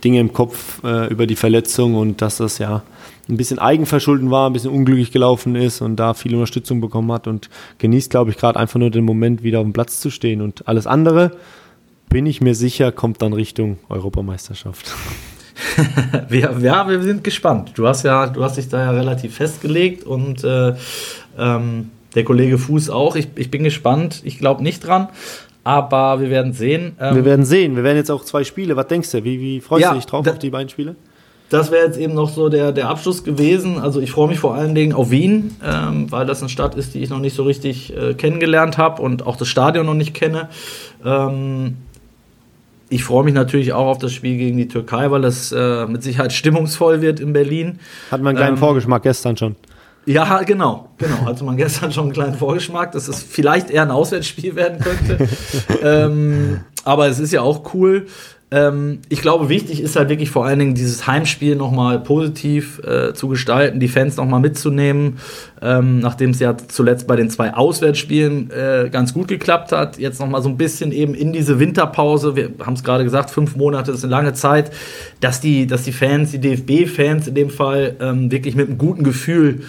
[0.03, 2.83] Dinge im Kopf äh, über die Verletzung und dass das ja
[3.29, 7.27] ein bisschen Eigenverschulden war, ein bisschen unglücklich gelaufen ist und da viel Unterstützung bekommen hat
[7.27, 10.41] und genießt, glaube ich, gerade einfach nur den Moment, wieder auf dem Platz zu stehen.
[10.41, 11.31] Und alles andere,
[12.09, 14.93] bin ich mir sicher, kommt dann Richtung Europameisterschaft.
[16.29, 17.71] wir, ja, wir sind gespannt.
[17.75, 20.73] Du hast ja, du hast dich da ja relativ festgelegt und äh,
[21.37, 23.15] ähm, der Kollege Fuß auch.
[23.15, 24.21] Ich, ich bin gespannt.
[24.23, 25.09] Ich glaube nicht dran.
[25.63, 26.93] Aber wir werden sehen.
[26.99, 27.75] Ähm, wir werden sehen.
[27.75, 28.75] Wir werden jetzt auch zwei Spiele.
[28.75, 29.23] Was denkst du?
[29.23, 30.95] Wie, wie freust ja, du dich drauf auf die beiden Spiele?
[31.49, 33.77] Das wäre jetzt eben noch so der, der Abschluss gewesen.
[33.77, 36.93] Also ich freue mich vor allen Dingen auf Wien, ähm, weil das eine Stadt ist,
[36.93, 40.13] die ich noch nicht so richtig äh, kennengelernt habe und auch das Stadion noch nicht
[40.13, 40.47] kenne.
[41.03, 41.75] Ähm,
[42.87, 46.03] ich freue mich natürlich auch auf das Spiel gegen die Türkei, weil es äh, mit
[46.03, 47.79] Sicherheit stimmungsvoll wird in Berlin.
[48.11, 49.57] Hat man einen kleinen ähm, Vorgeschmack gestern schon.
[50.05, 51.25] Ja, genau, genau.
[51.25, 55.29] Hatte man gestern schon einen kleinen Vorgeschmack, dass es vielleicht eher ein Auswärtsspiel werden könnte.
[55.83, 58.07] ähm, aber es ist ja auch cool.
[58.53, 63.13] Ähm, ich glaube, wichtig ist halt wirklich vor allen Dingen dieses Heimspiel nochmal positiv äh,
[63.13, 65.19] zu gestalten, die Fans nochmal mitzunehmen,
[65.61, 69.97] ähm, nachdem es ja zuletzt bei den zwei Auswärtsspielen äh, ganz gut geklappt hat.
[69.99, 73.55] Jetzt nochmal so ein bisschen eben in diese Winterpause, wir haben es gerade gesagt, fünf
[73.55, 74.71] Monate ist eine lange Zeit,
[75.21, 79.03] dass die, dass die Fans, die DFB-Fans in dem Fall, ähm, wirklich mit einem guten
[79.03, 79.61] Gefühl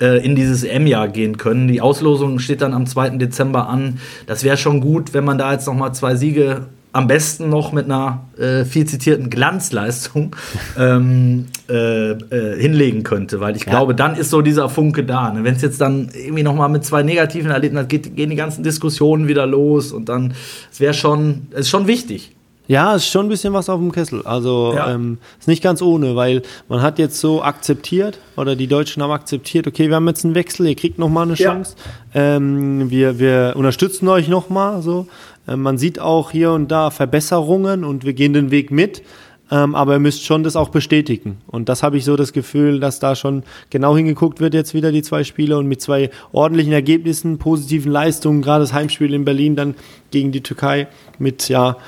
[0.00, 1.68] äh, in dieses M-Jahr gehen können.
[1.68, 3.10] Die Auslosung steht dann am 2.
[3.10, 3.98] Dezember an.
[4.26, 7.84] Das wäre schon gut, wenn man da jetzt nochmal zwei Siege am besten noch mit
[7.84, 10.34] einer äh, viel zitierten Glanzleistung
[10.78, 13.70] ähm, äh, äh, hinlegen könnte, weil ich ja.
[13.70, 15.32] glaube, dann ist so dieser Funke da.
[15.32, 15.44] Ne?
[15.44, 18.62] Wenn es jetzt dann irgendwie noch mal mit zwei negativen Erlebnissen geht, gehen die ganzen
[18.62, 20.34] Diskussionen wieder los und dann
[20.72, 22.34] es wäre schon, es ist schon wichtig.
[22.68, 24.22] Ja, es ist schon ein bisschen was auf dem Kessel.
[24.26, 24.92] Also ja.
[24.92, 29.10] ähm, ist nicht ganz ohne, weil man hat jetzt so akzeptiert oder die Deutschen haben
[29.10, 31.76] akzeptiert, okay, wir haben jetzt einen Wechsel, ihr kriegt noch mal eine Chance.
[32.12, 32.36] Ja.
[32.36, 35.06] Ähm, wir, wir unterstützen euch noch mal so.
[35.48, 39.02] Ähm, man sieht auch hier und da Verbesserungen und wir gehen den Weg mit.
[39.50, 41.38] Ähm, aber ihr müsst schon das auch bestätigen.
[41.46, 44.92] Und das habe ich so das Gefühl, dass da schon genau hingeguckt wird jetzt wieder
[44.92, 49.56] die zwei Spiele und mit zwei ordentlichen Ergebnissen, positiven Leistungen, gerade das Heimspiel in Berlin
[49.56, 49.74] dann
[50.10, 50.88] gegen die Türkei
[51.18, 51.78] mit ja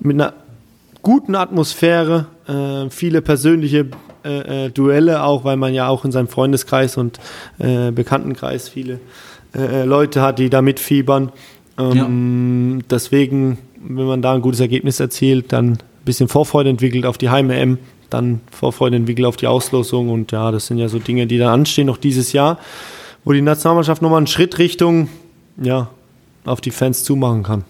[0.00, 0.34] mit einer
[1.02, 3.86] guten Atmosphäre, äh, viele persönliche
[4.24, 7.18] äh, äh, Duelle auch, weil man ja auch in seinem Freundeskreis und
[7.58, 9.00] äh, Bekanntenkreis viele
[9.54, 11.32] äh, Leute hat, die da mitfiebern.
[11.78, 12.84] Ähm, ja.
[12.90, 17.30] Deswegen, wenn man da ein gutes Ergebnis erzielt, dann ein bisschen Vorfreude entwickelt auf die
[17.30, 17.78] Heim-EM,
[18.10, 21.48] dann Vorfreude entwickelt auf die Auslosung und ja, das sind ja so Dinge, die dann
[21.48, 22.58] anstehen noch dieses Jahr,
[23.24, 25.08] wo die Nationalmannschaft nochmal einen Schritt Richtung,
[25.62, 25.88] ja,
[26.44, 27.64] auf die Fans zumachen kann.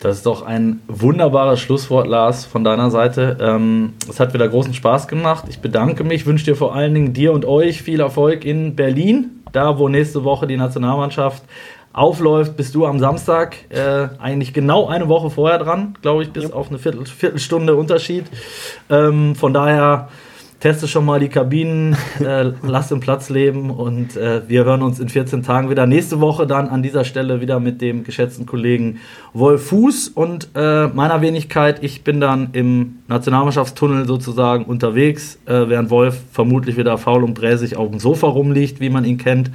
[0.00, 3.36] Das ist doch ein wunderbares Schlusswort, Lars, von deiner Seite.
[3.40, 5.46] Ähm, es hat wieder großen Spaß gemacht.
[5.48, 9.42] Ich bedanke mich, wünsche dir vor allen Dingen dir und euch viel Erfolg in Berlin,
[9.52, 11.42] da wo nächste Woche die Nationalmannschaft
[11.92, 16.44] aufläuft, bist du am Samstag äh, eigentlich genau eine Woche vorher dran, glaube ich, bis
[16.44, 16.52] ja.
[16.52, 18.26] auf eine Viertel, Viertelstunde Unterschied.
[18.88, 20.08] Ähm, von daher
[20.60, 24.98] teste schon mal die Kabinen, äh, lass den Platz leben und äh, wir hören uns
[24.98, 25.86] in 14 Tagen wieder.
[25.86, 28.98] Nächste Woche dann an dieser Stelle wieder mit dem geschätzten Kollegen
[29.32, 31.82] Wolf Fuß und äh, meiner Wenigkeit.
[31.82, 37.76] Ich bin dann im Nationalmannschaftstunnel sozusagen unterwegs, äh, während Wolf vermutlich wieder faul und bräsig
[37.76, 39.50] auf dem Sofa rumliegt, wie man ihn kennt.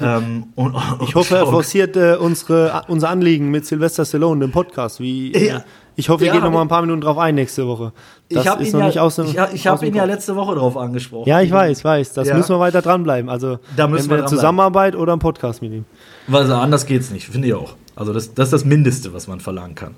[0.00, 4.50] Ähm, und, und ich hoffe, er forciert äh, unsere, unser Anliegen mit Sylvester Stallone im
[4.50, 5.64] Podcast, wie ja.
[5.98, 7.92] Ich hoffe, wir ja, gehen noch mal ein paar Minuten drauf ein nächste Woche.
[8.30, 10.76] Das ich habe ihn, ja, aus dem, ich, ich hab ihn ja letzte Woche drauf
[10.76, 11.28] angesprochen.
[11.28, 12.12] Ja, ich weiß, weiß.
[12.12, 12.36] Das ja.
[12.36, 13.28] müssen wir weiter dranbleiben.
[13.28, 15.84] Also da müssen wir Zusammenarbeit oder ein Podcast mit ihm.
[16.30, 17.74] Also anders geht's nicht, finde ich auch.
[17.96, 19.96] Also das, das ist das Mindeste, was man verlangen kann.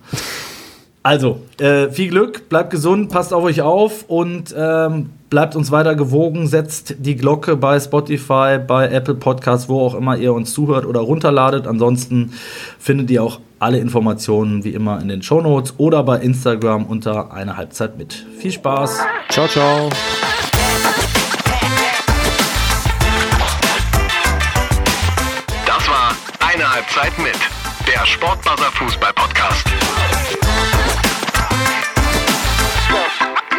[1.02, 5.96] Also, äh, viel Glück, bleibt gesund, passt auf euch auf und ähm, bleibt uns weiter
[5.96, 6.46] gewogen.
[6.46, 11.00] Setzt die Glocke bei Spotify, bei Apple Podcasts, wo auch immer ihr uns zuhört oder
[11.00, 11.66] runterladet.
[11.66, 12.32] Ansonsten
[12.78, 17.32] findet ihr auch alle Informationen wie immer in den Show Notes oder bei Instagram unter
[17.32, 18.26] eine Halbzeit mit.
[18.38, 18.98] Viel Spaß.
[19.28, 19.88] Ciao, ciao.
[25.66, 27.38] Das war eine Halbzeit mit
[27.86, 29.66] der Sportbuzzer Fußball Podcast.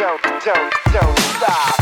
[0.02, 1.81] don't, don't, don't stop.